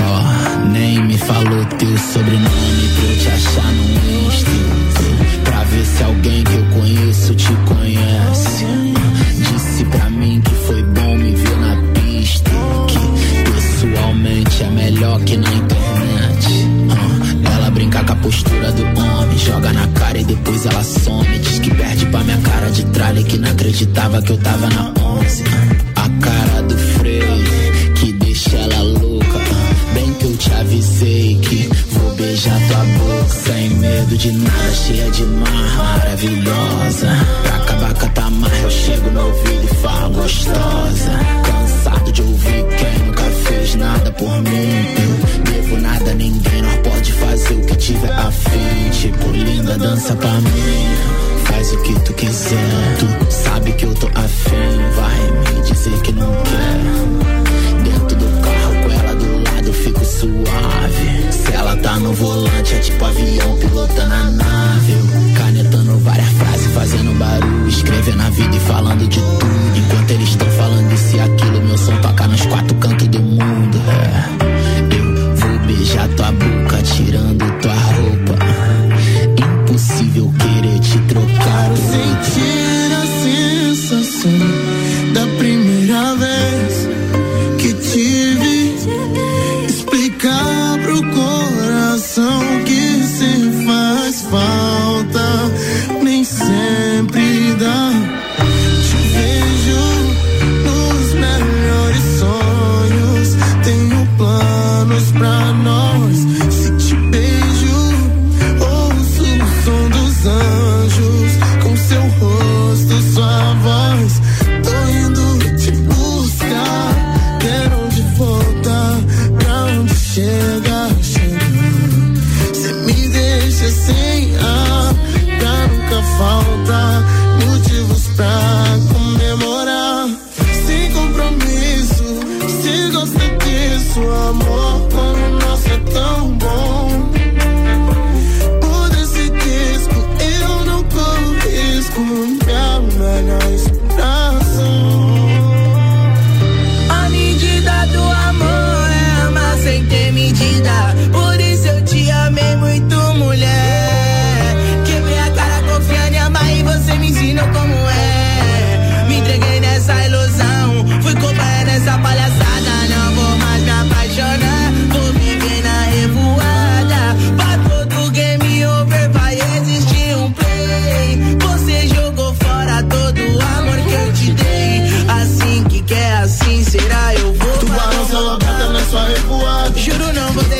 Ó, 0.00 0.68
nem 0.68 1.02
me 1.02 1.18
falou 1.18 1.64
teu 1.76 1.98
sobrenome 1.98 2.88
pra 2.94 3.04
eu 3.04 3.18
te 3.18 3.28
achar 3.28 3.72
no 3.72 4.28
Insta. 4.28 4.50
Pra 5.44 5.64
ver 5.64 5.84
se 5.84 6.04
alguém 6.04 6.44
que 6.44 6.54
eu 6.54 6.64
conheço 6.66 6.91
melhor 15.02 15.20
que 15.24 15.36
na 15.36 15.52
internet. 15.52 16.46
Ah, 16.90 17.54
Ela 17.56 17.70
brinca 17.70 18.04
com 18.04 18.12
a 18.12 18.16
postura 18.16 18.70
do 18.70 18.82
homem, 19.00 19.38
joga 19.38 19.72
na 19.72 19.86
cara 19.88 20.18
e 20.18 20.24
depois 20.24 20.64
ela 20.64 20.84
some. 20.84 21.38
Diz 21.40 21.58
que 21.58 21.74
perde 21.74 22.06
pra 22.06 22.20
minha 22.20 22.38
cara 22.38 22.70
de 22.70 22.84
tralha 22.86 23.22
que 23.24 23.36
não 23.38 23.50
acreditava 23.50 24.22
que 24.22 24.30
eu 24.32 24.38
tava 24.38 24.68
na 24.70 24.94
11. 25.02 25.44
Ah, 25.96 26.04
A 26.04 26.08
cara 26.24 26.62
do 26.62 26.78
freio 26.78 27.94
que 27.96 28.12
deixa 28.12 28.56
ela 28.56 28.82
louca. 28.82 29.38
Bem 29.92 30.12
que 30.14 30.24
eu 30.24 30.36
te 30.36 30.52
avisei 30.52 31.40
que 31.40 31.68
vou 31.90 32.14
beijar 32.14 32.60
tua 32.68 32.84
boca. 32.84 33.28
Sem 33.44 33.70
medo 33.70 34.16
de 34.16 34.30
nada, 34.32 34.74
cheia 34.86 35.10
de 35.10 35.22
mar, 35.24 35.76
maravilhosa. 35.78 37.08
Pra 37.42 37.56
acabar 37.56 37.94
com 37.94 38.06
a 38.06 38.08
tamarra, 38.10 38.56
eu 38.62 38.70
chego 38.70 39.10
no 39.10 39.26
ouvido 39.26 39.64
e 39.64 39.74
falo 39.82 40.14
gostosa. 40.14 41.12
Cansado 41.44 42.12
de 42.12 42.22
ouvir 42.22 42.64
quem 42.78 43.06
nunca 43.06 43.22
fez 43.52 43.74
nada 43.74 44.10
por 44.12 44.42
mim. 44.42 44.94
Eu 45.04 45.52
devo 45.52 45.80
nada 45.80 46.10
a 46.10 46.14
ninguém, 46.14 46.62
nós 46.62 46.76
pode 46.76 47.12
fazer 47.12 47.54
o 47.54 47.60
que 47.66 47.76
tiver 47.76 48.12
afim. 48.12 48.90
Tipo, 48.90 49.30
linda, 49.30 49.76
dança 49.78 50.14
pra 50.16 50.40
mim. 50.40 50.86
Faz 51.44 51.72
o 51.72 51.82
que 51.82 52.00
tu 52.00 52.12
quiser, 52.14 52.96
tu 52.98 53.32
sabe 53.32 53.72
que 53.72 53.84
eu 53.84 53.94
tô 53.94 54.06
afim. 54.08 54.78
Vai 54.96 55.54
me 55.54 55.62
dizer 55.62 56.00
que 56.02 56.12
não 56.12 56.32
quer. 56.42 57.90
Dentro 57.90 58.16
do 58.16 58.40
carro 58.40 58.74
com 58.82 58.90
ela 58.90 59.14
do 59.14 59.50
lado, 59.50 59.66
eu 59.66 59.74
fico 59.74 60.04
suave. 60.04 61.32
Se 61.32 61.52
ela 61.52 61.76
tá 61.76 61.98
no 61.98 62.12
volante, 62.12 62.74
é 62.74 62.78
tipo 62.78 63.04
avião 63.04 63.56
pilotando 63.58 64.14
a 64.14 64.24
nave. 64.24 64.94
Canetando 65.36 65.81
fazendo 66.72 67.12
barulho, 67.18 67.68
escrevendo 67.68 68.22
a 68.22 68.30
vida 68.30 68.56
e 68.56 68.60
falando 68.60 69.08
de 69.08 69.20
tudo. 69.20 69.46
Enquanto 69.76 70.10
eles 70.10 70.28
estão 70.28 70.48
falando 70.50 70.92
isso 70.92 71.16
e 71.16 71.20
aquilo, 71.20 71.62
meu 71.62 71.78
som 71.78 71.96
toca 72.00 72.26
nos 72.26 72.44
quatro 72.46 72.74
cantos 72.76 73.08
do 73.08 73.20
mundo. 73.20 73.78
É. 73.88 74.96
Eu 74.96 75.36
vou 75.36 75.58
beijar 75.66 76.08
tua 76.08 76.32
boca, 76.32 76.82
tirando 76.82 77.11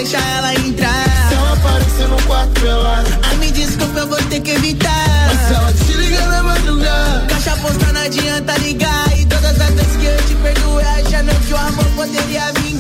Deixar 0.02 0.18
ela 0.38 0.52
entrar. 0.54 1.28
Se 1.28 1.34
ela 1.34 1.52
aparecer 1.52 2.08
no 2.08 2.20
quarto 2.22 2.60
pelado. 2.60 3.08
Ai, 3.22 3.36
me 3.36 3.52
desculpa, 3.52 4.00
eu 4.00 4.08
vou 4.08 4.18
ter 4.24 4.40
que 4.40 4.50
evitar. 4.50 5.06
Mas 5.28 5.46
se 5.46 5.54
ela 5.54 5.72
te 5.72 5.92
liga 5.92 6.26
na 6.26 6.42
madrugada. 6.42 7.26
Caixa 7.28 7.56
postal 7.58 7.92
não 7.92 8.00
adianta 8.02 8.58
ligar. 8.58 9.16
E 9.16 9.24
todas 9.26 9.60
as 9.60 9.70
vezes 9.70 9.96
que 9.98 10.06
eu 10.06 10.16
te 10.26 10.34
perdoei, 10.42 10.84
achando 10.84 11.46
que 11.46 11.52
o 11.52 11.56
amor 11.56 11.84
poderia 11.94 12.52
vingar. 12.54 12.71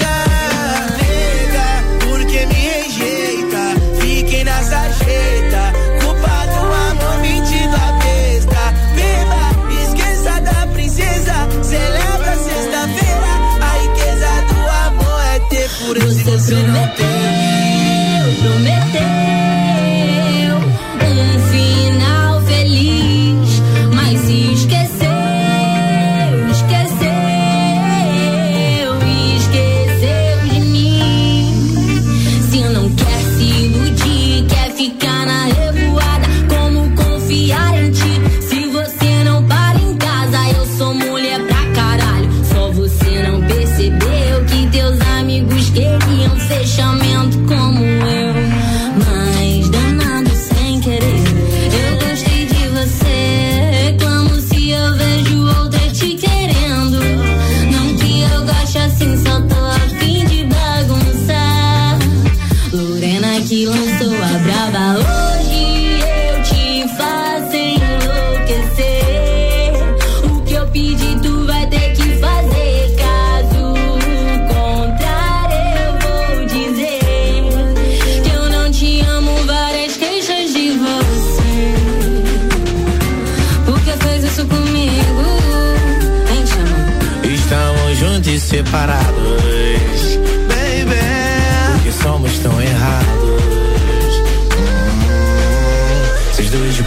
Separados, 88.52 90.20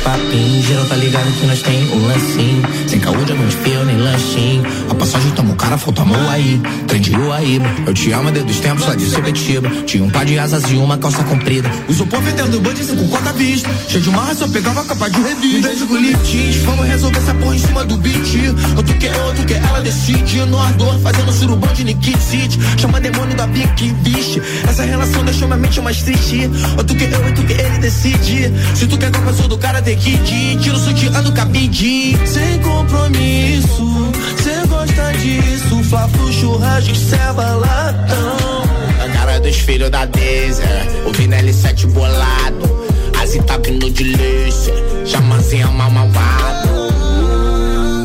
papinho, 0.06 0.62
geral 0.62 0.86
tá 0.86 0.96
ligado 0.96 1.32
que 1.32 1.48
nós 1.48 1.62
tem 1.64 1.92
um 1.92 2.08
lancinho. 2.08 2.64
Sem 2.88 3.00
caô 3.00 3.16
de 3.16 3.34
fio 3.64 3.84
nem 3.86 3.98
lanchinho. 3.98 4.64
A 4.90 4.94
passagem 4.94 5.32
tamo 5.32 5.56
cara, 5.56 5.78
falta 5.78 6.04
amor 6.04 6.30
aí. 6.30 6.62
Trem 6.88 7.02
de 7.02 7.16
Uaíba, 7.16 7.66
eu 7.88 7.94
te 7.94 8.12
amo 8.12 8.32
desde 8.32 8.52
os 8.52 8.60
tempos 8.60 8.86
lá 8.86 8.96
de 8.96 9.06
Sebetiba. 9.10 9.68
Tinha 9.86 10.04
um 10.04 10.10
par 10.12 10.24
de 10.24 10.38
asas 10.38 10.70
e 10.70 10.76
uma 10.76 10.98
calça 10.98 11.24
comprida. 11.24 11.70
Os 11.90 12.00
opor 12.00 12.22
vendendo 12.22 12.62
band 12.62 12.76
com 12.76 13.08
quarta 13.08 13.34
vista. 13.34 13.70
Cheio 13.90 14.04
de 14.04 14.10
marra, 14.12 14.36
só 14.36 14.48
pegava 14.48 14.84
capa 14.86 15.10
de 15.10 15.20
revista. 15.20 15.58
Um 15.58 15.62
beijo 15.62 15.88
com 15.88 16.66
vamos 16.66 16.88
resolver 16.88 17.18
essa 17.18 17.34
porra 17.34 17.56
em 17.56 17.60
cima 17.60 17.84
do 17.84 17.98
beat. 17.98 18.36
Outro 18.78 18.94
que 18.96 19.08
é 19.08 19.24
outro 19.24 19.46
que 19.46 19.54
ela 19.56 19.82
decide. 19.82 20.46
No 20.46 20.60
ardor, 20.60 21.00
fazendo 21.00 21.34
surubão 21.34 21.74
de 21.74 21.84
Nikit 21.84 22.22
City. 22.22 22.60
Chama 22.78 23.02
demônio 23.02 23.36
da 23.36 23.48
Bic, 23.48 23.92
vixe. 24.04 24.42
Essa 24.70 24.84
relação 24.84 25.24
deixou 25.24 25.48
minha 25.48 25.58
mente 25.58 25.82
mais 25.82 26.04
triste. 26.04 26.50
Outro 26.78 26.96
que 26.96 27.06
eu, 27.06 27.26
outro 27.26 27.44
que 27.44 27.54
ele 27.54 27.80
decide. 27.80 28.52
Se 28.76 28.86
tu 28.86 28.98
quer 28.98 29.12
com 29.12 29.30
a 29.30 29.48
do 29.48 29.58
cara, 29.58 29.82
tem 29.82 29.95
que 29.96 30.12
ir. 30.12 30.58
Tira 30.60 30.76
o 30.76 30.80
sutiã 30.80 31.24
do 31.24 31.32
cabide. 31.32 32.18
Sem 32.26 32.60
compromisso, 32.60 34.12
cê 34.42 34.68
gosta 34.68 35.12
disso. 35.14 35.84
Fla-flu, 35.84 36.32
churrasco, 36.32 36.96
ceva, 36.96 37.56
latão. 37.56 38.64
A 39.04 39.10
cara 39.10 39.40
dos 39.40 39.56
filhos 39.58 39.90
da 39.90 40.06
Deise, 40.06 40.62
ouvindo 41.06 41.36
L7 41.36 41.88
bolado. 41.88 42.86
Assim 43.22 43.42
tá 43.42 43.58
vindo 43.58 43.90
de 43.90 44.04
lixe, 44.04 44.72
chamazinha 45.06 45.68
mal 45.68 45.90
malvado. 45.90 46.70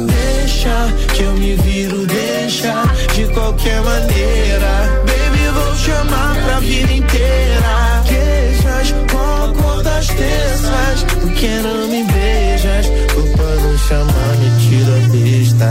Deixa 0.07 0.93
que 1.15 1.23
eu 1.23 1.33
me 1.35 1.57
viro, 1.57 2.07
deixa 2.07 2.85
de 3.15 3.27
qualquer 3.33 3.83
maneira. 3.83 5.03
Baby, 5.07 5.49
vou 5.53 5.77
chamar 5.77 6.37
pra 6.45 6.61
vida 6.61 6.93
inteira. 6.93 7.90
Das 10.01 10.09
terças. 10.09 11.05
Porque 11.21 11.47
não 11.63 11.87
me 11.89 12.03
beijas? 12.05 12.87
Culpa 13.13 13.43
não 13.43 13.77
chamar, 13.77 14.35
me 14.39 14.49
tira 14.63 14.97
a 14.97 15.09
vista. 15.09 15.69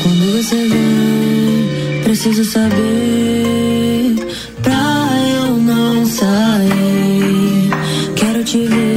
Quando 0.00 0.24
você 0.36 0.68
vem, 0.68 2.02
preciso 2.04 2.44
saber 2.44 4.14
pra 4.62 5.08
eu 5.40 5.56
não 5.56 6.06
sair. 6.06 7.70
Quero 8.14 8.44
te 8.44 8.64
ver, 8.68 8.91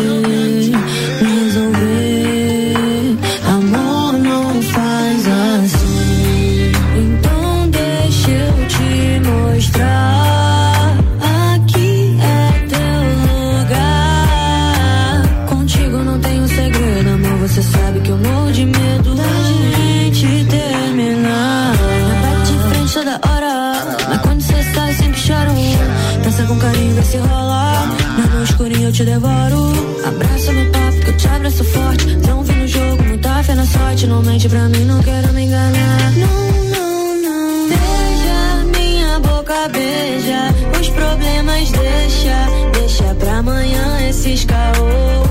com 26.56 26.60
carinho, 26.60 26.95
vê 26.95 27.03
se 27.03 27.18
rola. 27.18 27.88
Na 28.18 28.28
no 28.28 28.43
escurinho 28.43 28.88
eu 28.88 28.91
te 28.91 29.03
devoro. 29.03 29.72
Abraça 30.06 30.51
meu 30.53 30.72
papo, 30.72 30.99
que 31.01 31.10
eu 31.10 31.18
te 31.18 31.28
abraço 31.28 31.64
forte. 31.64 32.16
Não 32.28 32.43
vi 32.43 32.53
no 32.53 32.68
jogo, 32.68 33.03
muita 33.03 33.43
fé 33.43 33.56
na 33.56 33.66
sorte. 33.66 34.08
Não 34.08 34.22
mente 34.22 34.47
pra 34.49 34.70
mim, 34.70 34.86
não 34.86 35.01
quero 35.01 35.34
me 35.34 35.43
enganar. 35.43 36.12
Não, 36.12 36.66
não, 36.72 37.22
não. 37.22 37.70
Beija 37.70 38.78
minha 38.78 39.20
boca, 39.20 39.68
beija. 39.70 40.80
Os 40.80 40.89
problemas 40.89 41.72
deixa. 41.72 42.47
Deixa 42.74 43.16
pra 43.16 43.38
amanhã 43.38 44.10
esses 44.10 44.45
caô. 44.45 45.24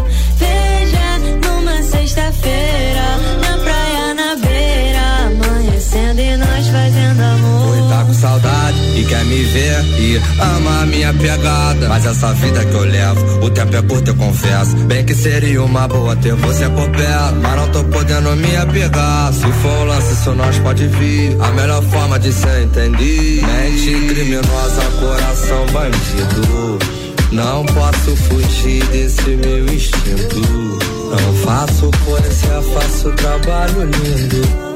Quer 9.05 9.25
me 9.25 9.43
ver 9.43 9.85
e 9.99 10.21
ama 10.41 10.83
a 10.83 10.87
minha 10.87 11.13
pegada. 11.15 11.89
Mas 11.89 12.07
essa 12.07 12.33
vida 12.35 12.65
que 12.65 12.75
eu 12.75 12.85
levo, 12.85 13.45
o 13.45 13.51
tempo 13.51 13.77
é 13.77 13.83
curto, 13.83 14.11
eu 14.11 14.15
confesso. 14.15 14.77
Bem 14.87 15.05
que 15.05 15.15
seria 15.15 15.63
uma 15.63 15.87
boa 15.89 16.17
ter 16.17 16.35
você 16.35 16.69
por 16.69 16.89
perto. 16.91 17.37
Mas 17.43 17.57
não 17.57 17.69
tô 17.71 17.85
podendo 17.85 18.37
me 18.37 18.57
apegar. 18.57 19.33
Se 19.33 19.53
for 19.63 19.71
um 19.71 19.85
lance, 19.85 20.13
isso 20.13 20.35
nós 20.35 20.59
pode 20.59 20.87
vir. 20.89 21.37
A 21.41 21.51
melhor 21.53 21.83
forma 21.85 22.19
de 22.19 22.33
se 22.33 22.49
entender. 22.63 23.43
Mente 23.43 24.07
criminosa, 24.15 24.83
coração 25.01 25.67
bandido. 25.73 26.79
Não 27.33 27.65
posso 27.67 28.17
fugir 28.17 28.85
desse 28.87 29.31
meu 29.31 29.67
instinto. 29.67 30.41
Não 31.11 31.35
faço 31.45 31.91
coisa, 32.05 32.63
faço 32.73 33.11
trabalho 33.13 33.85
lindo. 33.85 34.75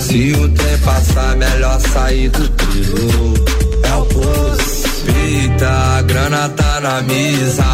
Se 0.00 0.32
o 0.32 0.48
trem 0.48 0.78
passar, 0.78 1.36
melhor 1.36 1.78
sair 1.80 2.30
do 2.30 2.48
trilho. 2.48 3.59
É 3.90 3.94
o 3.94 4.04
pulso. 4.06 4.80
Eita, 5.24 5.68
a 5.98 6.02
grana 6.02 6.48
tá 6.50 6.80
na 6.80 7.02
mesa, 7.02 7.64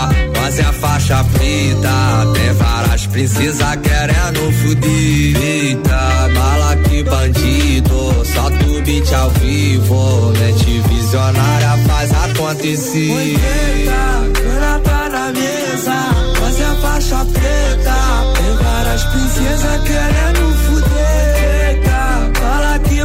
mas 0.41 0.59
é 0.59 0.62
a 0.62 0.73
faixa 0.73 1.23
preta. 1.25 2.33
Tem 2.35 2.53
várias 2.55 3.07
princesas 3.07 3.77
querendo 3.83 4.53
fuder. 4.62 5.43
Eita, 5.43 6.31
bala 6.35 6.77
que 6.77 7.03
bandido, 7.03 8.25
solta 8.25 8.64
o 8.67 8.83
beat 8.83 9.12
ao 9.12 9.31
vivo. 9.31 10.33
Mente 10.39 10.81
visionária 10.89 11.77
faz 11.87 12.11
acontecer. 12.12 13.11
Eita, 13.11 13.93
a 13.93 14.41
grana 14.41 14.79
tá 14.81 15.09
na 15.09 15.33
mesa, 15.33 15.95
mas 16.41 16.61
é 16.61 16.64
a 16.64 16.75
faixa 16.77 17.25
preta. 17.27 17.95
Tem 18.37 18.57
várias 18.64 19.05
princesas 19.05 19.81
querendo 19.85 20.57
fuder. 20.64 21.26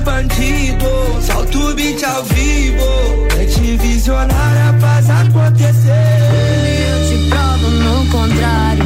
Bandido, 0.03 1.21
solta 1.21 1.57
o 1.57 1.75
beat 1.75 2.03
ao 2.03 2.23
vivo. 2.23 3.27
Mente 3.37 3.77
visionária 3.77 4.75
faz 4.79 5.09
acontecer. 5.09 5.91
Eu 6.89 7.07
te 7.07 7.29
provo 7.29 7.69
no 7.69 8.05
contrário. 8.07 8.85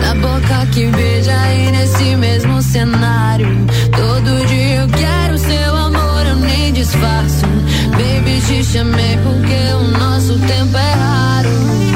Na 0.00 0.14
boca 0.14 0.66
que 0.72 0.86
beija 0.86 1.52
e 1.52 1.70
nesse 1.70 2.16
mesmo 2.16 2.62
cenário. 2.62 3.66
Todo 3.92 4.46
dia 4.46 4.76
eu 4.76 4.88
quero 4.88 5.38
seu 5.38 5.76
amor, 5.76 6.26
eu 6.26 6.36
nem 6.36 6.72
disfarço. 6.72 7.46
Baby, 7.90 8.40
te 8.46 8.64
chamei 8.64 9.18
porque 9.18 9.74
o 9.74 9.98
nosso 9.98 10.38
tempo 10.38 10.76
é 10.76 10.94
raro. 10.94 11.48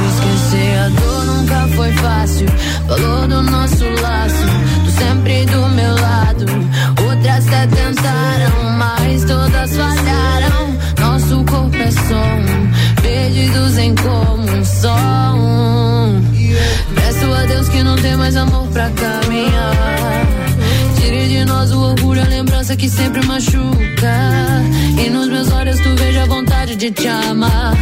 Esquecer 0.09 0.79
a 0.79 0.89
dor 0.89 1.25
nunca 1.25 1.69
foi 1.75 1.93
fácil. 1.93 2.47
Falou 2.87 3.29
do 3.29 3.43
nosso 3.43 3.78
pra 18.79 18.91
caminhar. 18.91 20.27
Tire 20.97 21.29
de 21.29 21.45
nós 21.45 21.73
o 21.73 21.81
orgulho, 21.81 22.23
a 22.23 22.29
lembrança 22.29 22.77
que 22.77 22.89
sempre 22.89 23.27
machuca. 23.27 24.15
E 25.05 25.11
nos 25.11 25.27
meus 25.29 25.51
olhos 25.51 25.81
tu 25.81 25.97
veja 25.97 26.23
a 26.23 26.27
vontade 26.27 26.77
de 26.77 26.93
te 26.93 27.09
amar, 27.09 27.77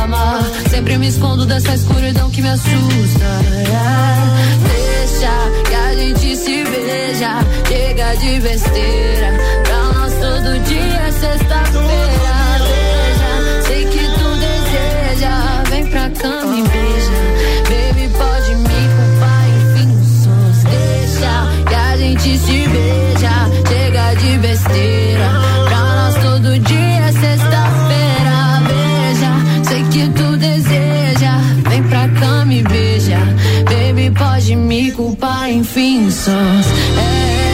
amar. 0.00 0.44
Sempre 0.70 0.98
me 0.98 1.08
escondo 1.08 1.44
dessa 1.46 1.74
escuridão 1.74 2.30
que 2.30 2.42
me 2.42 2.48
assusta. 2.48 3.26
Deixa 4.68 5.32
que 5.68 5.74
a 5.74 5.94
gente 5.96 6.36
se 6.36 6.62
veja, 6.62 7.40
chega 7.66 8.16
de 8.16 8.40
besteira. 8.40 9.32
Pra 9.64 9.82
nós 9.94 10.12
todo 10.12 10.60
dia 10.64 11.00
é 11.08 11.10
sexta-feira. 11.10 11.96
Sei 13.66 13.84
que 13.84 13.98
tu 13.98 14.28
deseja, 14.46 15.62
vem 15.70 15.86
pra 15.88 16.08
cama 16.10 16.56
e 16.56 16.62
beija. 16.62 17.05
Sons. 36.10 36.72
É, 36.96 37.45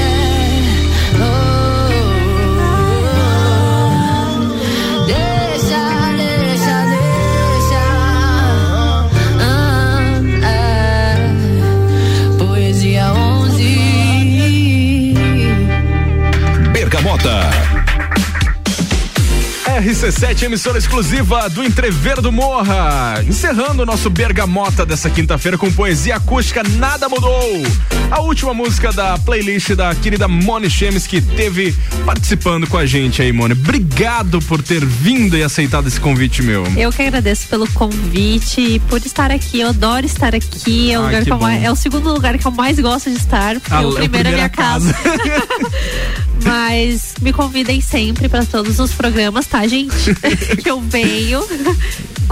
RC7, 19.92 20.44
emissora 20.44 20.78
exclusiva 20.78 21.50
do 21.50 21.62
Entrever 21.62 22.18
do 22.22 22.32
Morra. 22.32 23.22
Encerrando 23.28 23.82
o 23.82 23.86
nosso 23.86 24.08
Bergamota 24.08 24.86
dessa 24.86 25.10
quinta-feira 25.10 25.58
com 25.58 25.70
poesia 25.70 26.16
acústica 26.16 26.62
Nada 26.62 27.10
Mudou. 27.10 27.62
A 28.10 28.20
última 28.20 28.54
música 28.54 28.90
da 28.90 29.18
playlist 29.18 29.72
da 29.74 29.94
querida 29.94 30.26
Moni 30.26 30.70
Chemes 30.70 31.06
que 31.06 31.20
teve 31.20 31.76
participando 32.06 32.66
com 32.66 32.78
a 32.78 32.86
gente 32.86 33.20
aí, 33.20 33.32
Moni. 33.32 33.52
Obrigado 33.52 34.40
por 34.40 34.62
ter 34.62 34.82
vindo 34.82 35.36
e 35.36 35.42
aceitado 35.42 35.86
esse 35.86 36.00
convite 36.00 36.42
meu. 36.42 36.64
Eu 36.74 36.90
que 36.90 37.02
agradeço 37.02 37.46
pelo 37.48 37.68
convite 37.72 38.62
e 38.62 38.78
por 38.80 38.98
estar 39.04 39.30
aqui. 39.30 39.60
Eu 39.60 39.68
adoro 39.68 40.06
estar 40.06 40.34
aqui. 40.34 40.90
É 40.90 40.98
o, 40.98 41.02
Ai, 41.02 41.06
lugar 41.08 41.18
que 41.22 41.26
que 41.26 41.32
eu 41.32 41.48
é 41.48 41.70
o 41.70 41.76
segundo 41.76 42.10
lugar 42.10 42.38
que 42.38 42.46
eu 42.46 42.50
mais 42.50 42.78
gosto 42.80 43.10
de 43.10 43.16
estar, 43.18 43.60
porque 43.60 43.74
Ah, 43.74 43.82
o 43.82 43.92
é 43.92 44.00
primeiro 44.00 44.30
é 44.30 44.32
minha 44.32 44.48
casa. 44.48 44.94
Mas 46.44 47.14
me 47.20 47.32
convidem 47.32 47.80
sempre 47.80 48.28
para 48.28 48.44
todos 48.44 48.78
os 48.78 48.92
programas, 48.92 49.46
tá, 49.46 49.66
gente? 49.66 50.14
que 50.62 50.70
eu 50.70 50.80
venho 50.80 51.40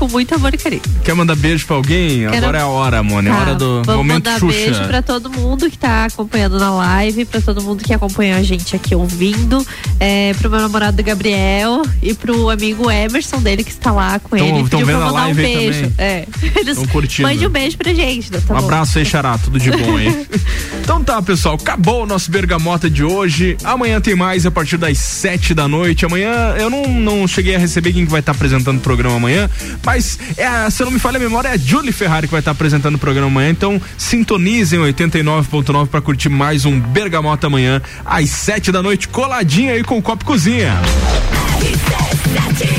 com 0.00 0.08
muito 0.08 0.34
amor 0.34 0.54
e 0.54 0.56
carinho. 0.56 0.80
Quer 1.04 1.14
mandar 1.14 1.36
beijo 1.36 1.66
pra 1.66 1.76
alguém? 1.76 2.20
Quero- 2.20 2.36
Agora 2.38 2.58
é 2.58 2.62
a 2.62 2.66
hora, 2.66 3.02
Moni. 3.02 3.28
É 3.28 3.32
Tá, 3.32 3.38
hora 3.38 3.54
do 3.54 3.82
vamos 3.84 3.96
momento 4.06 4.24
mandar 4.24 4.40
Xuxa. 4.40 4.58
beijo 4.58 4.84
pra 4.84 5.02
todo 5.02 5.28
mundo 5.30 5.70
que 5.70 5.76
tá 5.76 6.06
acompanhando 6.06 6.58
na 6.58 6.70
live, 6.74 7.26
pra 7.26 7.40
todo 7.42 7.62
mundo 7.62 7.84
que 7.84 7.92
acompanha 7.92 8.36
a 8.38 8.42
gente 8.42 8.74
aqui 8.74 8.94
ouvindo, 8.94 9.64
é, 10.00 10.32
pro 10.40 10.48
meu 10.48 10.58
namorado 10.60 11.02
Gabriel 11.02 11.82
e 12.02 12.14
pro 12.14 12.48
amigo 12.48 12.90
Emerson 12.90 13.40
dele 13.42 13.62
que 13.62 13.70
está 13.70 13.92
lá 13.92 14.18
com 14.18 14.36
Tão- 14.38 14.46
ele. 14.46 14.68
tão 14.68 14.80
Pediu 14.80 14.86
pra 14.86 14.86
vendo 14.86 15.02
a 15.02 15.06
mandar 15.06 15.12
um 15.12 15.24
live 15.24 15.44
aí 15.44 15.54
beijo. 15.56 15.80
também? 15.82 15.94
É. 15.98 16.26
Eles 16.56 16.76
Tão 16.76 16.86
curtindo. 16.86 17.28
Mande 17.28 17.46
um 17.46 17.50
beijo 17.50 17.76
pra 17.76 17.92
gente, 17.92 18.32
né? 18.32 18.40
Tá 18.46 18.54
um 18.54 18.58
bom? 18.58 18.64
abraço 18.64 18.98
aí, 18.98 19.04
Xará. 19.04 19.36
Tudo 19.36 19.58
de 19.60 19.70
bom 19.70 19.96
aí. 19.98 20.26
então 20.82 21.04
tá, 21.04 21.20
pessoal. 21.20 21.56
Acabou 21.56 22.04
o 22.04 22.06
nosso 22.06 22.30
Bergamota 22.30 22.88
de 22.88 23.04
hoje. 23.04 23.56
Amanhã 23.62 24.00
tem 24.00 24.14
mais 24.16 24.46
a 24.46 24.50
partir 24.50 24.76
das 24.78 24.96
sete 24.98 25.52
da 25.52 25.68
noite. 25.68 26.06
Amanhã 26.06 26.54
eu 26.58 26.70
não, 26.70 26.86
não 26.88 27.28
cheguei 27.28 27.54
a 27.54 27.58
receber 27.58 27.92
quem 27.92 28.04
que 28.06 28.10
vai 28.10 28.20
estar 28.20 28.32
apresentando 28.32 28.78
o 28.78 28.80
programa 28.80 29.16
amanhã. 29.16 29.48
Mas, 29.84 29.89
é, 30.36 30.46
a- 30.46 30.70
se 30.70 30.82
eu 30.82 30.86
não 30.86 30.92
me 30.92 30.98
falha 30.98 31.16
a 31.16 31.20
memória, 31.20 31.48
é 31.48 31.52
a 31.52 31.56
Julie 31.56 31.92
Ferrari 31.92 32.26
que 32.26 32.32
vai 32.32 32.40
estar 32.40 32.50
apresentando 32.52 32.94
o 32.94 32.98
programa 32.98 33.26
amanhã. 33.28 33.50
Então, 33.50 33.80
sintonizem 33.96 34.78
89.9 34.80 35.88
para 35.88 36.00
curtir 36.00 36.28
mais 36.28 36.64
um 36.64 36.78
Bergamota 36.78 37.46
amanhã, 37.48 37.80
às 38.04 38.30
sete 38.30 38.70
da 38.70 38.82
noite, 38.82 39.08
coladinha 39.08 39.72
aí 39.72 39.82
com 39.84 39.98
o 39.98 40.02
Copo 40.02 40.24
Cozinha. 40.24 40.74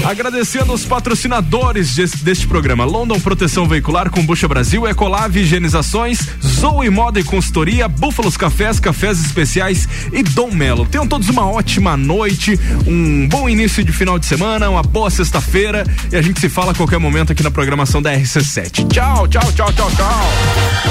Agradecendo 0.04 0.74
os 0.74 0.84
patrocinadores 0.86 1.96
desse- 1.96 2.18
deste 2.24 2.48
programa: 2.48 2.84
London 2.86 3.20
Proteção 3.20 3.68
Veicular, 3.68 4.10
Combucha 4.10 4.48
Brasil, 4.48 4.88
Ecolave 4.88 5.42
Higienizações, 5.42 6.20
Zoe 6.44 6.90
Moda 6.90 7.20
e 7.20 7.24
Consultoria, 7.24 7.88
Búfalos 7.88 8.36
Cafés, 8.38 8.80
Cafés 8.80 9.20
Especiais 9.24 9.88
e 10.12 10.24
Dom 10.24 10.52
Melo. 10.52 10.86
Tenham 10.86 11.08
todos 11.08 11.30
uma 11.30 11.46
ótima 11.48 11.96
noite, 11.96 12.60
um 12.88 13.28
bom 13.28 13.48
início 13.48 13.84
de 13.84 13.92
final 13.92 14.18
de 14.18 14.26
semana, 14.26 14.70
uma 14.70 14.84
boa 14.84 15.10
sexta-feira 15.10 15.86
e 16.12 16.16
a 16.16 16.22
gente 16.22 16.40
se 16.40 16.50
fala 16.50 16.72
a 16.72 16.76
qualquer 16.76 17.00
momento 17.00 17.32
aqui 17.32 17.44
na 17.44 17.52
programação 17.52 18.02
da 18.02 18.12
RC7. 18.14 18.88
Tchau, 18.92 19.28
tchau, 19.28 19.52
tchau, 19.54 19.72
tchau, 19.74 19.92
tchau. 19.92 20.30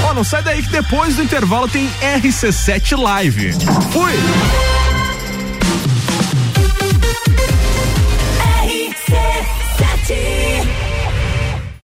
Ó, 0.09 0.13
não 0.13 0.23
sai 0.23 0.41
daí 0.43 0.61
que 0.63 0.69
depois 0.71 1.15
do 1.15 1.23
intervalo 1.23 1.67
tem 1.67 1.89
RC7 2.01 2.97
Live. 2.97 3.53
Fui! 3.91 4.11